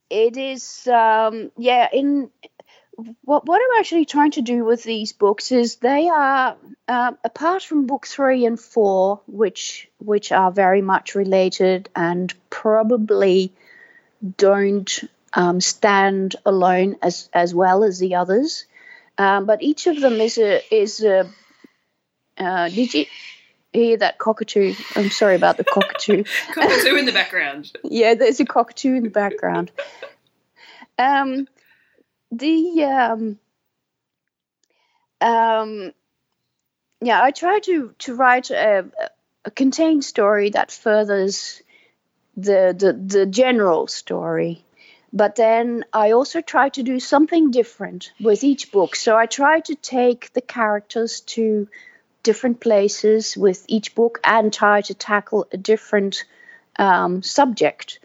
it 0.09 0.37
is 0.37 0.87
um, 0.87 1.51
yeah 1.57 1.89
in 1.91 2.29
what 3.23 3.45
what 3.45 3.61
I'm 3.61 3.79
actually 3.79 4.05
trying 4.05 4.31
to 4.31 4.41
do 4.41 4.65
with 4.65 4.83
these 4.83 5.13
books 5.13 5.51
is 5.51 5.75
they 5.75 6.09
are 6.09 6.55
uh, 6.87 7.11
apart 7.23 7.61
from 7.61 7.85
book 7.85 8.07
three 8.07 8.45
and 8.45 8.59
four, 8.59 9.21
which 9.27 9.87
which 9.99 10.31
are 10.31 10.51
very 10.51 10.81
much 10.81 11.13
related 11.13 11.89
and 11.95 12.33
probably 12.49 13.53
don't 14.37 15.03
um, 15.33 15.61
stand 15.61 16.35
alone 16.45 16.95
as 17.03 17.29
as 17.33 17.53
well 17.53 17.83
as 17.83 17.99
the 17.99 18.15
others. 18.15 18.65
Um, 19.19 19.45
but 19.45 19.61
each 19.61 19.85
of 19.87 19.99
them 19.99 20.13
is 20.13 20.37
a 20.37 20.61
is 20.73 21.03
a. 21.03 21.29
Uh, 22.37 22.69
did 22.69 22.93
you 22.93 23.05
hear 23.73 23.97
that 23.97 24.17
cockatoo? 24.17 24.73
I'm 24.95 25.11
sorry 25.11 25.35
about 25.35 25.57
the 25.57 25.63
cockatoo. 25.63 26.23
cockatoo 26.53 26.95
in 26.95 27.05
the 27.05 27.11
background. 27.11 27.71
yeah, 27.83 28.15
there's 28.15 28.39
a 28.39 28.45
cockatoo 28.45 28.95
in 28.95 29.03
the 29.03 29.09
background. 29.09 29.71
Um, 30.99 31.47
the 32.31 32.83
um, 32.83 33.39
um, 35.21 35.93
yeah, 37.01 37.21
I 37.21 37.31
try 37.31 37.59
to 37.59 37.93
to 37.99 38.15
write 38.15 38.49
a, 38.51 38.85
a 39.45 39.51
contained 39.51 40.03
story 40.03 40.49
that 40.51 40.71
furthers 40.71 41.61
the, 42.35 42.75
the 42.77 42.93
the 42.93 43.25
general 43.25 43.87
story. 43.87 44.63
But 45.13 45.35
then 45.35 45.85
I 45.93 46.11
also 46.11 46.41
try 46.41 46.69
to 46.69 46.83
do 46.83 46.99
something 46.99 47.51
different 47.51 48.11
with 48.19 48.43
each 48.43 48.71
book. 48.71 48.95
So 48.95 49.15
I 49.15 49.25
try 49.25 49.61
to 49.61 49.75
take 49.75 50.33
the 50.33 50.41
characters 50.41 51.21
to 51.21 51.69
different 52.23 52.59
places 52.59 53.37
with 53.37 53.63
each 53.69 53.95
book 53.95 54.19
and 54.23 54.51
try 54.51 54.81
to 54.81 54.93
tackle 54.93 55.47
a 55.53 55.57
different 55.57 56.25
um, 56.77 57.23
subject. 57.23 57.99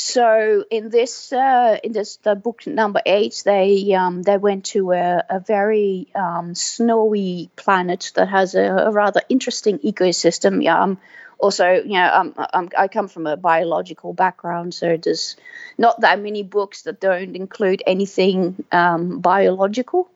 So 0.00 0.64
in 0.70 0.90
this 0.90 1.32
uh, 1.32 1.76
in 1.82 1.90
this 1.90 2.18
the 2.18 2.36
book 2.36 2.68
number 2.68 3.02
eight, 3.04 3.42
they 3.44 3.94
um, 3.94 4.22
they 4.22 4.38
went 4.38 4.66
to 4.66 4.92
a, 4.92 5.24
a 5.28 5.40
very 5.40 6.06
um, 6.14 6.54
snowy 6.54 7.50
planet 7.56 8.12
that 8.14 8.28
has 8.28 8.54
a, 8.54 8.62
a, 8.62 8.92
rather 8.92 9.22
interesting 9.28 9.80
ecosystem. 9.80 10.64
Um, 10.68 10.98
also, 11.40 11.72
you 11.72 11.94
know, 11.94 12.34
um, 12.52 12.68
I 12.78 12.86
come 12.86 13.08
from 13.08 13.26
a 13.26 13.36
biological 13.36 14.12
background, 14.12 14.72
so 14.72 14.96
there's 14.96 15.34
not 15.78 16.00
that 16.02 16.20
many 16.20 16.44
books 16.44 16.82
that 16.82 17.00
don't 17.00 17.34
include 17.34 17.82
anything 17.84 18.64
um, 18.70 19.18
biological. 19.18 20.08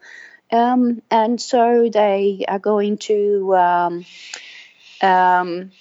Um, 0.52 1.02
and 1.10 1.40
so 1.40 1.90
they 1.92 2.44
are 2.46 2.60
going 2.60 2.98
to 2.98 3.56
um, 3.56 4.04
um, 5.00 5.72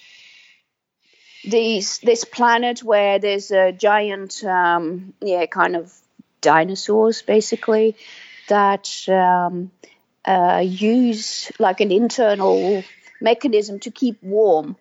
these 1.43 1.99
this 1.99 2.23
planet 2.23 2.84
where 2.84 3.19
there's 3.19 3.51
a 3.51 3.71
giant, 3.71 4.43
um, 4.43 5.13
yeah, 5.21 5.45
kind 5.45 5.75
of 5.75 5.93
dinosaurs 6.41 7.21
basically 7.21 7.95
that 8.49 8.89
um, 9.10 9.71
uh, 10.25 10.62
use 10.63 11.51
like 11.60 11.82
an 11.82 11.91
internal 11.91 12.84
mechanism 13.21 13.80
to 13.80 13.91
keep 13.91 14.21
warm, 14.23 14.75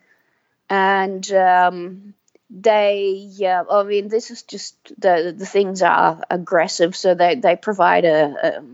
and 0.68 1.30
um, 1.32 2.14
they 2.52 3.28
yeah 3.30 3.62
i 3.70 3.84
mean 3.84 4.08
this 4.08 4.32
is 4.32 4.42
just 4.42 4.74
the 4.98 5.32
the 5.36 5.46
things 5.46 5.82
are 5.82 6.20
aggressive 6.28 6.96
so 6.96 7.14
they 7.14 7.36
they 7.36 7.54
provide 7.54 8.04
a, 8.04 8.34
a 8.42 8.64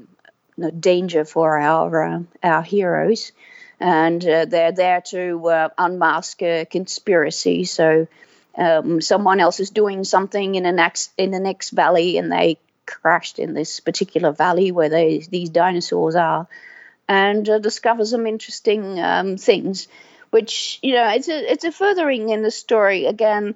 no 0.56 0.70
danger 0.70 1.24
for 1.24 1.58
our 1.58 2.02
uh, 2.02 2.20
our 2.42 2.62
heroes, 2.62 3.32
and 3.80 4.24
uh, 4.26 4.44
they're 4.46 4.72
there 4.72 5.00
to 5.02 5.48
uh, 5.48 5.68
unmask 5.76 6.42
a 6.42 6.64
conspiracy. 6.64 7.64
So 7.64 8.06
um, 8.56 9.00
someone 9.00 9.40
else 9.40 9.60
is 9.60 9.70
doing 9.70 10.04
something 10.04 10.54
in 10.54 10.62
the 10.62 10.72
next 10.72 11.12
in 11.18 11.30
the 11.30 11.40
next 11.40 11.70
valley, 11.70 12.16
and 12.16 12.32
they 12.32 12.58
crashed 12.86 13.38
in 13.38 13.52
this 13.52 13.80
particular 13.80 14.32
valley 14.32 14.72
where 14.72 14.88
they, 14.88 15.18
these 15.18 15.50
dinosaurs 15.50 16.14
are, 16.14 16.46
and 17.08 17.48
uh, 17.48 17.58
discover 17.58 18.04
some 18.04 18.26
interesting 18.26 18.98
um, 19.00 19.36
things. 19.36 19.88
Which 20.30 20.78
you 20.82 20.94
know, 20.94 21.08
it's 21.10 21.28
a 21.28 21.52
it's 21.52 21.64
a 21.64 21.72
furthering 21.72 22.30
in 22.30 22.42
the 22.42 22.50
story 22.50 23.06
again. 23.06 23.54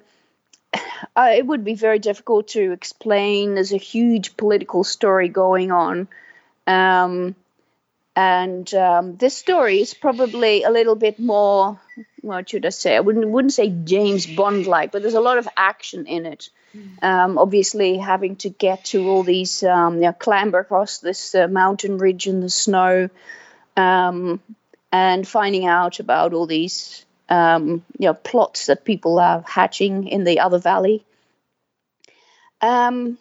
It 1.17 1.45
would 1.45 1.65
be 1.65 1.75
very 1.75 1.99
difficult 1.99 2.49
to 2.49 2.71
explain. 2.71 3.55
There's 3.55 3.73
a 3.73 3.77
huge 3.77 4.37
political 4.37 4.83
story 4.85 5.27
going 5.27 5.71
on, 5.71 6.07
um, 6.67 7.35
and 8.15 8.73
um, 8.73 9.15
this 9.17 9.37
story 9.37 9.79
is 9.79 9.93
probably 9.93 10.63
a 10.63 10.69
little 10.69 10.95
bit 10.95 11.19
more, 11.19 11.79
what 12.21 12.49
should 12.49 12.65
I 12.65 12.69
say? 12.69 12.95
I 12.95 12.99
wouldn't, 12.99 13.27
wouldn't 13.27 13.53
say 13.53 13.69
James 13.69 14.25
Bond 14.25 14.67
like, 14.67 14.91
but 14.91 15.01
there's 15.01 15.13
a 15.13 15.21
lot 15.21 15.37
of 15.37 15.47
action 15.55 16.05
in 16.07 16.25
it. 16.25 16.49
Um, 17.01 17.37
obviously, 17.37 17.97
having 17.97 18.37
to 18.37 18.49
get 18.49 18.85
to 18.85 19.09
all 19.09 19.23
these, 19.23 19.61
um, 19.63 19.95
you 19.95 20.01
know, 20.01 20.13
clamber 20.13 20.59
across 20.59 20.99
this 20.99 21.35
uh, 21.35 21.47
mountain 21.47 21.97
ridge 21.97 22.27
in 22.27 22.39
the 22.39 22.49
snow, 22.49 23.09
um, 23.75 24.39
and 24.89 25.27
finding 25.27 25.65
out 25.65 25.99
about 25.99 26.33
all 26.33 26.45
these, 26.45 27.05
um, 27.27 27.83
you 27.97 28.07
know, 28.07 28.13
plots 28.13 28.67
that 28.67 28.85
people 28.85 29.19
are 29.19 29.43
hatching 29.45 30.07
in 30.07 30.23
the 30.23 30.39
other 30.39 30.59
valley. 30.59 31.03
Um, 32.61 33.17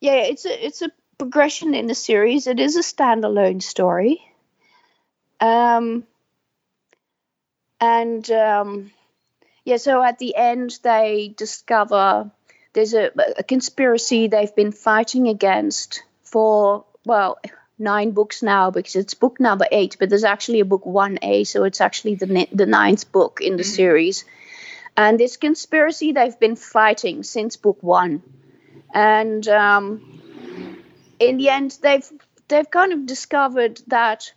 yeah, 0.00 0.18
it's 0.18 0.44
a 0.44 0.66
it's 0.66 0.82
a 0.82 0.90
progression 1.18 1.74
in 1.74 1.86
the 1.86 1.94
series. 1.94 2.46
It 2.46 2.60
is 2.60 2.76
a 2.76 2.80
standalone 2.80 3.62
story. 3.62 4.22
Um, 5.40 6.04
and 7.80 8.30
um, 8.30 8.90
yeah, 9.64 9.76
so 9.76 10.02
at 10.02 10.18
the 10.18 10.36
end, 10.36 10.78
they 10.82 11.34
discover 11.36 12.30
there's 12.72 12.94
a, 12.94 13.10
a 13.38 13.42
conspiracy 13.42 14.28
they've 14.28 14.54
been 14.54 14.72
fighting 14.72 15.28
against 15.28 16.02
for, 16.22 16.84
well, 17.04 17.38
nine 17.78 18.12
books 18.12 18.42
now 18.42 18.70
because 18.70 18.96
it's 18.96 19.14
book 19.14 19.40
number 19.40 19.66
eight, 19.70 19.96
but 19.98 20.08
there's 20.08 20.24
actually 20.24 20.60
a 20.60 20.64
book 20.64 20.84
1A, 20.84 21.46
so 21.46 21.64
it's 21.64 21.80
actually 21.80 22.14
the, 22.14 22.48
the 22.52 22.66
ninth 22.66 23.12
book 23.12 23.40
in 23.40 23.56
the 23.56 23.62
mm-hmm. 23.62 23.72
series. 23.72 24.24
And 24.96 25.20
this 25.20 25.36
conspiracy 25.36 26.12
they've 26.12 26.38
been 26.38 26.56
fighting 26.56 27.22
since 27.22 27.56
book 27.56 27.82
one. 27.82 28.22
And 28.94 29.46
um, 29.48 30.15
in 31.18 31.36
the 31.38 31.48
end, 31.48 31.78
they've 31.82 32.08
they've 32.48 32.70
kind 32.70 32.92
of 32.92 33.06
discovered 33.06 33.80
that. 33.88 34.32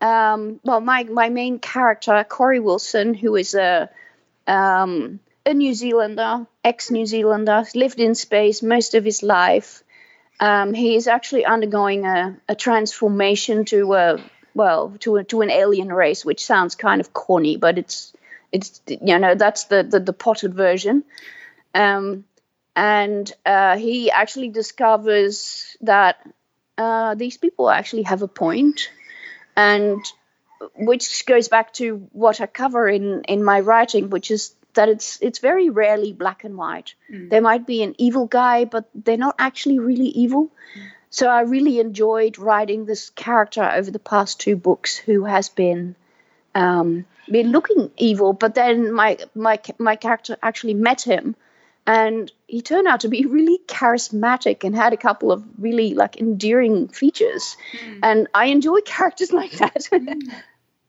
Um, 0.00 0.60
well, 0.62 0.80
my 0.80 1.04
my 1.04 1.28
main 1.28 1.58
character, 1.58 2.24
Corey 2.28 2.60
Wilson, 2.60 3.14
who 3.14 3.34
is 3.36 3.54
a 3.54 3.90
um, 4.46 5.20
a 5.44 5.54
New 5.54 5.74
Zealander, 5.74 6.46
ex 6.62 6.90
New 6.90 7.06
Zealander, 7.06 7.64
lived 7.74 8.00
in 8.00 8.14
space 8.14 8.62
most 8.62 8.94
of 8.94 9.04
his 9.04 9.22
life. 9.22 9.82
Um, 10.40 10.72
he 10.72 10.94
is 10.94 11.08
actually 11.08 11.44
undergoing 11.44 12.04
a, 12.04 12.38
a 12.48 12.54
transformation 12.54 13.64
to 13.66 13.94
a 13.94 14.22
well 14.54 14.94
to 15.00 15.16
a, 15.16 15.24
to 15.24 15.40
an 15.40 15.50
alien 15.50 15.92
race, 15.92 16.24
which 16.24 16.44
sounds 16.44 16.74
kind 16.74 17.00
of 17.00 17.12
corny, 17.12 17.56
but 17.56 17.78
it's 17.78 18.12
it's 18.52 18.80
you 18.86 19.18
know 19.18 19.34
that's 19.34 19.64
the 19.64 19.82
the, 19.82 20.00
the 20.00 20.12
potted 20.12 20.54
version. 20.54 21.04
Um, 21.74 22.24
and 22.78 23.32
uh, 23.44 23.76
he 23.76 24.08
actually 24.08 24.50
discovers 24.50 25.76
that 25.80 26.16
uh, 26.78 27.16
these 27.16 27.36
people 27.36 27.68
actually 27.68 28.04
have 28.04 28.22
a 28.22 28.28
point, 28.28 28.92
and 29.56 30.00
which 30.76 31.26
goes 31.26 31.48
back 31.48 31.72
to 31.72 32.08
what 32.12 32.40
I 32.40 32.46
cover 32.46 32.88
in 32.88 33.24
in 33.24 33.42
my 33.42 33.58
writing, 33.60 34.10
which 34.10 34.30
is 34.30 34.54
that 34.74 34.88
it's 34.88 35.18
it's 35.20 35.40
very 35.40 35.70
rarely 35.70 36.12
black 36.12 36.44
and 36.44 36.56
white. 36.56 36.94
Mm. 37.12 37.30
There 37.30 37.40
might 37.40 37.66
be 37.66 37.82
an 37.82 37.96
evil 37.98 38.26
guy, 38.26 38.64
but 38.64 38.88
they're 38.94 39.16
not 39.16 39.34
actually 39.40 39.80
really 39.80 40.10
evil. 40.24 40.44
Mm. 40.44 40.82
So 41.10 41.26
I 41.26 41.40
really 41.40 41.80
enjoyed 41.80 42.38
writing 42.38 42.84
this 42.84 43.10
character 43.10 43.68
over 43.68 43.90
the 43.90 43.98
past 44.12 44.38
two 44.38 44.54
books, 44.54 44.96
who 44.96 45.24
has 45.24 45.48
been 45.48 45.96
um, 46.54 47.06
been 47.28 47.50
looking 47.50 47.90
evil, 47.96 48.34
but 48.34 48.54
then 48.54 48.92
my 48.92 49.18
my 49.34 49.58
my 49.78 49.96
character 49.96 50.36
actually 50.40 50.74
met 50.74 51.02
him 51.02 51.34
and 51.88 52.30
he 52.46 52.60
turned 52.60 52.86
out 52.86 53.00
to 53.00 53.08
be 53.08 53.24
really 53.36 53.58
charismatic 53.66 54.62
and 54.62 54.76
had 54.76 54.92
a 54.92 54.96
couple 54.96 55.32
of 55.32 55.42
really 55.58 55.94
like 55.94 56.20
endearing 56.20 56.86
features 56.88 57.56
mm. 57.72 57.98
and 58.02 58.28
i 58.34 58.46
enjoy 58.46 58.80
characters 58.82 59.32
like 59.40 59.52
that 59.52 59.88
mm. 59.90 60.32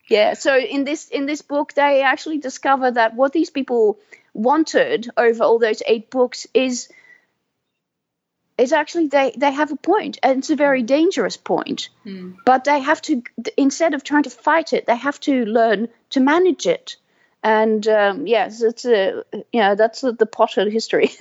yeah 0.08 0.34
so 0.34 0.56
in 0.58 0.84
this 0.84 1.08
in 1.10 1.26
this 1.26 1.42
book 1.42 1.74
they 1.74 2.04
actually 2.04 2.38
discover 2.38 2.92
that 2.92 3.16
what 3.16 3.34
these 3.34 3.50
people 3.50 3.98
wanted 4.34 5.10
over 5.18 5.44
all 5.44 5.58
those 5.58 5.82
eight 5.88 6.10
books 6.12 6.46
is 6.54 6.90
is 8.58 8.74
actually 8.74 9.08
they 9.08 9.34
they 9.38 9.52
have 9.52 9.72
a 9.72 9.78
point 9.78 10.20
and 10.22 10.40
it's 10.40 10.50
a 10.50 10.56
very 10.56 10.84
dangerous 10.84 11.38
point 11.38 11.90
mm. 12.06 12.36
but 12.46 12.66
they 12.66 12.80
have 12.80 13.02
to 13.02 13.24
instead 13.58 13.94
of 13.94 14.04
trying 14.04 14.24
to 14.24 14.30
fight 14.30 14.74
it 14.74 14.86
they 14.86 14.98
have 14.98 15.20
to 15.20 15.46
learn 15.46 15.88
to 16.10 16.20
manage 16.20 16.68
it 16.68 16.98
and 17.44 17.88
um, 17.88 18.28
yes, 18.28 18.62
it's 18.62 18.86
a 18.86 19.24
yeah, 19.52 19.76
that's 19.76 20.02
the, 20.02 20.12
the 20.12 20.26
Potter 20.26 20.70
history. 20.70 21.12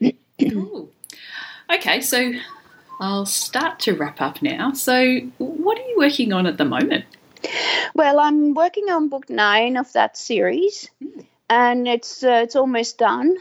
cool. 0.40 0.90
Okay, 1.70 2.00
so 2.00 2.32
I'll 3.00 3.26
start 3.26 3.80
to 3.80 3.94
wrap 3.94 4.20
up 4.20 4.42
now. 4.42 4.72
So, 4.72 5.18
what 5.38 5.78
are 5.78 5.88
you 5.88 5.96
working 5.98 6.32
on 6.32 6.46
at 6.46 6.58
the 6.58 6.64
moment? 6.64 7.04
Well, 7.94 8.18
I'm 8.18 8.54
working 8.54 8.90
on 8.90 9.08
book 9.08 9.30
nine 9.30 9.76
of 9.76 9.92
that 9.92 10.16
series, 10.16 10.90
mm. 11.02 11.24
and 11.48 11.86
it's 11.86 12.22
uh, 12.22 12.40
it's 12.42 12.56
almost 12.56 12.98
done. 12.98 13.36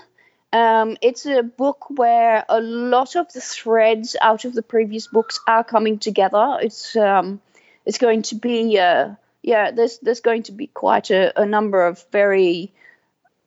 Um, 0.54 0.98
it's 1.02 1.26
a 1.26 1.44
book 1.44 1.88
where 1.90 2.46
a 2.48 2.62
lot 2.62 3.16
of 3.16 3.32
the 3.34 3.42
threads 3.42 4.16
out 4.22 4.46
of 4.46 4.54
the 4.54 4.62
previous 4.62 5.08
books 5.08 5.40
are 5.48 5.64
coming 5.64 6.00
together. 6.00 6.58
It's 6.62 6.96
um, 6.96 7.42
it's 7.86 7.98
going 7.98 8.22
to 8.24 8.36
be 8.36 8.80
uh, 8.80 9.16
yeah, 9.48 9.72
there's 9.72 9.98
there's 10.00 10.20
going 10.20 10.44
to 10.44 10.52
be 10.52 10.68
quite 10.68 11.10
a, 11.10 11.32
a 11.42 11.46
number 11.46 11.88
of 11.88 12.06
very 12.12 12.74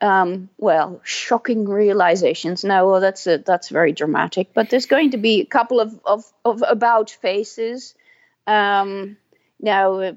um, 0.00 0.48
well 0.56 1.02
shocking 1.04 1.68
realizations. 1.68 2.64
No, 2.64 2.88
well, 2.88 3.00
that's 3.02 3.26
a, 3.26 3.36
that's 3.36 3.68
very 3.68 3.92
dramatic, 3.92 4.54
but 4.54 4.70
there's 4.70 4.86
going 4.86 5.10
to 5.10 5.18
be 5.18 5.42
a 5.42 5.44
couple 5.44 5.78
of 5.78 6.00
of, 6.06 6.24
of 6.42 6.64
about 6.66 7.10
faces. 7.10 7.94
Um, 8.46 9.18
now, 9.60 10.14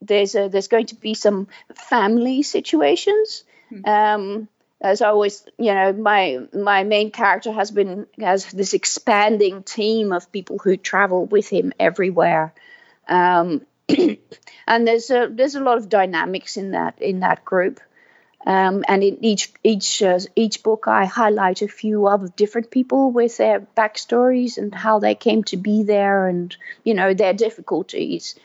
there's 0.00 0.34
a, 0.34 0.48
there's 0.48 0.68
going 0.68 0.86
to 0.86 0.94
be 0.94 1.12
some 1.12 1.48
family 1.74 2.42
situations. 2.42 3.44
Hmm. 3.68 3.84
Um, 3.84 4.48
as 4.80 5.02
always, 5.02 5.44
you 5.58 5.74
know, 5.74 5.92
my 5.92 6.38
my 6.54 6.84
main 6.84 7.10
character 7.10 7.52
has 7.52 7.70
been 7.70 8.06
has 8.18 8.46
this 8.46 8.72
expanding 8.72 9.62
team 9.62 10.10
of 10.10 10.32
people 10.32 10.56
who 10.56 10.78
travel 10.78 11.26
with 11.26 11.50
him 11.50 11.74
everywhere. 11.78 12.54
Um, 13.06 13.66
and 14.66 14.86
there's 14.86 15.10
a 15.10 15.28
there's 15.30 15.54
a 15.54 15.60
lot 15.60 15.78
of 15.78 15.88
dynamics 15.88 16.56
in 16.56 16.72
that 16.72 17.00
in 17.00 17.20
that 17.20 17.44
group. 17.44 17.80
Um, 18.46 18.84
and 18.86 19.02
in 19.02 19.22
each 19.24 19.52
each 19.64 20.02
uh, 20.02 20.20
each 20.36 20.62
book, 20.62 20.84
I 20.86 21.06
highlight 21.06 21.60
a 21.62 21.68
few 21.68 22.06
other 22.06 22.28
different 22.36 22.70
people 22.70 23.10
with 23.10 23.36
their 23.36 23.60
backstories 23.60 24.58
and 24.58 24.74
how 24.74 25.00
they 25.00 25.14
came 25.14 25.42
to 25.44 25.56
be 25.56 25.82
there, 25.82 26.28
and 26.28 26.56
you 26.84 26.94
know 26.94 27.14
their 27.14 27.34
difficulties. 27.34 28.36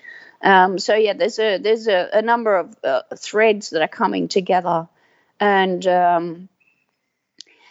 Um, 0.42 0.80
so 0.80 0.96
yeah, 0.96 1.14
there's 1.14 1.40
a 1.40 1.58
there's 1.58 1.88
a, 1.88 2.10
a 2.14 2.22
number 2.22 2.58
of 2.58 2.76
uh, 2.84 3.04
threads 3.16 3.70
that 3.70 3.82
are 3.82 3.88
coming 3.88 4.28
together, 4.28 4.90
and 5.40 5.86
um, 5.88 6.50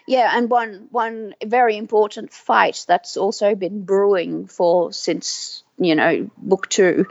yeah, 0.07 0.31
and 0.35 0.49
one 0.49 0.89
one 0.91 1.35
very 1.45 1.77
important 1.77 2.33
fight 2.33 2.85
that's 2.87 3.17
also 3.17 3.55
been 3.55 3.85
brewing 3.85 4.47
for 4.47 4.93
since 4.93 5.62
you 5.79 5.95
know 5.95 6.29
book 6.37 6.69
two 6.69 7.07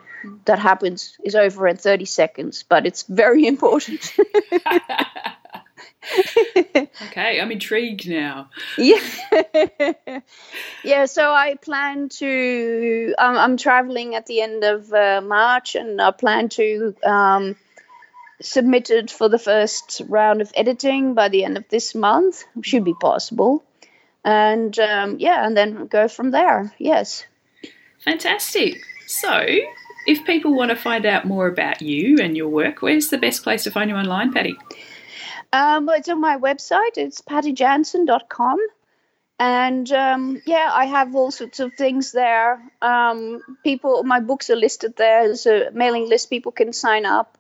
that 0.46 0.60
happens 0.60 1.18
is 1.24 1.36
over 1.36 1.68
in 1.68 1.78
30 1.78 2.06
seconds 2.06 2.64
but 2.68 2.86
it's 2.86 3.04
very 3.04 3.48
important 3.48 4.14
okay, 7.04 7.40
I'm 7.40 7.52
intrigued 7.52 8.10
now. 8.10 8.50
Yeah, 8.78 9.02
yeah. 10.84 11.06
So 11.06 11.32
I 11.32 11.56
plan 11.56 12.10
to. 12.10 13.14
Um, 13.18 13.38
I'm 13.38 13.58
traveling 13.58 14.16
at 14.16 14.26
the 14.26 14.42
end 14.42 14.64
of 14.64 14.92
uh, 14.92 15.22
March, 15.22 15.76
and 15.76 16.02
I 16.02 16.12
plan 16.12 16.50
to 16.50 16.96
um, 17.04 17.56
submit 18.42 18.90
it 18.90 19.12
for 19.12 19.30
the 19.30 19.40
first 19.40 20.02
round 20.08 20.42
of 20.42 20.52
editing 20.56 21.14
by 21.14 21.30
the 21.30 21.44
end 21.44 21.58
of 21.58 21.68
this 21.70 21.94
month. 21.94 22.44
Should 22.62 22.84
be 22.84 22.96
possible, 22.96 23.64
and 24.24 24.78
um, 24.80 25.18
yeah, 25.20 25.46
and 25.46 25.56
then 25.56 25.88
go 25.88 26.08
from 26.08 26.32
there. 26.32 26.74
Yes. 26.78 27.26
Fantastic. 28.04 28.84
So, 29.08 29.46
if 30.08 30.26
people 30.26 30.54
want 30.54 30.72
to 30.72 30.76
find 30.76 31.06
out 31.06 31.26
more 31.26 31.48
about 31.48 31.82
you 31.82 32.18
and 32.22 32.36
your 32.36 32.50
work, 32.50 32.82
where's 32.82 33.10
the 33.10 33.18
best 33.18 33.44
place 33.44 33.64
to 33.64 33.72
find 33.72 33.90
you 33.90 33.96
online, 33.96 34.34
Patty? 34.34 34.56
Um, 35.54 35.90
it's 35.90 36.10
on 36.10 36.20
my 36.20 36.38
website. 36.38 36.98
It's 36.98 37.22
pattyjansen.com. 37.22 38.60
And 39.40 39.92
um, 39.92 40.42
yeah, 40.46 40.70
I 40.72 40.86
have 40.86 41.16
all 41.16 41.32
sorts 41.32 41.60
of 41.60 41.74
things 41.74 42.12
there. 42.12 42.62
Um, 42.82 43.42
people, 43.64 44.04
my 44.04 44.20
books 44.20 44.50
are 44.52 44.56
listed 44.56 44.96
there. 44.98 45.26
There's 45.26 45.48
a 45.48 45.72
mailing 45.72 46.08
list. 46.08 46.30
People 46.30 46.52
can 46.52 46.74
sign 46.74 47.06
up. 47.06 47.38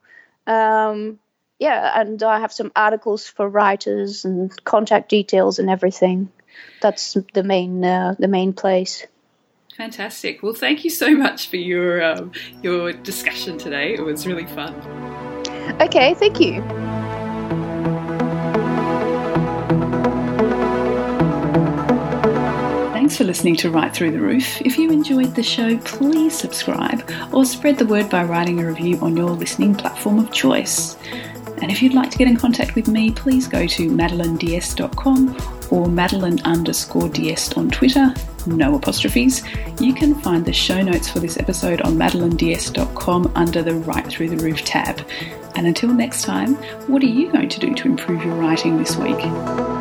Um, 0.47 1.19
yeah, 1.59 2.01
and 2.01 2.21
I 2.23 2.39
have 2.39 2.51
some 2.51 2.71
articles 2.75 3.27
for 3.27 3.47
writers 3.47 4.25
and 4.25 4.51
contact 4.63 5.09
details 5.09 5.59
and 5.59 5.69
everything. 5.69 6.31
That's 6.81 7.15
the 7.33 7.43
main 7.43 7.85
uh, 7.85 8.15
the 8.17 8.27
main 8.27 8.53
place. 8.53 9.05
Fantastic. 9.81 10.43
Well, 10.43 10.53
thank 10.53 10.83
you 10.83 10.91
so 10.91 11.15
much 11.15 11.49
for 11.49 11.55
your 11.55 12.03
um, 12.03 12.31
your 12.61 12.93
discussion 12.93 13.57
today. 13.57 13.95
It 13.95 14.01
was 14.01 14.27
really 14.27 14.45
fun. 14.45 14.75
Okay, 15.81 16.13
thank 16.13 16.39
you. 16.39 16.61
Thanks 22.93 23.17
for 23.17 23.23
listening 23.23 23.55
to 23.55 23.71
Write 23.71 23.95
Through 23.95 24.11
the 24.11 24.21
Roof. 24.21 24.61
If 24.61 24.77
you 24.77 24.91
enjoyed 24.91 25.33
the 25.33 25.41
show, 25.41 25.75
please 25.79 26.37
subscribe 26.37 27.03
or 27.33 27.43
spread 27.43 27.79
the 27.79 27.87
word 27.87 28.07
by 28.07 28.23
writing 28.23 28.59
a 28.59 28.67
review 28.67 28.99
on 29.01 29.17
your 29.17 29.31
listening 29.31 29.73
platform 29.73 30.19
of 30.19 30.31
choice. 30.31 30.95
And 31.63 31.71
if 31.71 31.81
you'd 31.81 31.95
like 31.95 32.11
to 32.11 32.19
get 32.19 32.27
in 32.27 32.37
contact 32.37 32.75
with 32.75 32.87
me, 32.87 33.09
please 33.09 33.47
go 33.47 33.65
to 33.65 33.89
madeleinedeste.com 33.89 35.71
or 35.71 35.87
madeline 35.87 36.39
underscore 36.41 37.09
ds 37.09 37.53
on 37.53 37.71
Twitter, 37.71 38.13
no 38.47 38.75
apostrophes. 38.75 39.43
You 39.79 39.93
can 39.93 40.15
find 40.15 40.45
the 40.45 40.53
show 40.53 40.81
notes 40.81 41.09
for 41.09 41.19
this 41.19 41.37
episode 41.37 41.81
on 41.81 41.95
madeleinedeste.com 41.95 43.31
under 43.35 43.61
the 43.61 43.75
Write 43.75 44.07
Through 44.07 44.29
the 44.29 44.37
Roof 44.37 44.63
tab. 44.63 45.05
And 45.55 45.67
until 45.67 45.93
next 45.93 46.23
time, 46.23 46.55
what 46.87 47.03
are 47.03 47.07
you 47.07 47.31
going 47.31 47.49
to 47.49 47.59
do 47.59 47.73
to 47.73 47.87
improve 47.87 48.23
your 48.23 48.35
writing 48.35 48.77
this 48.77 48.95
week? 48.95 49.80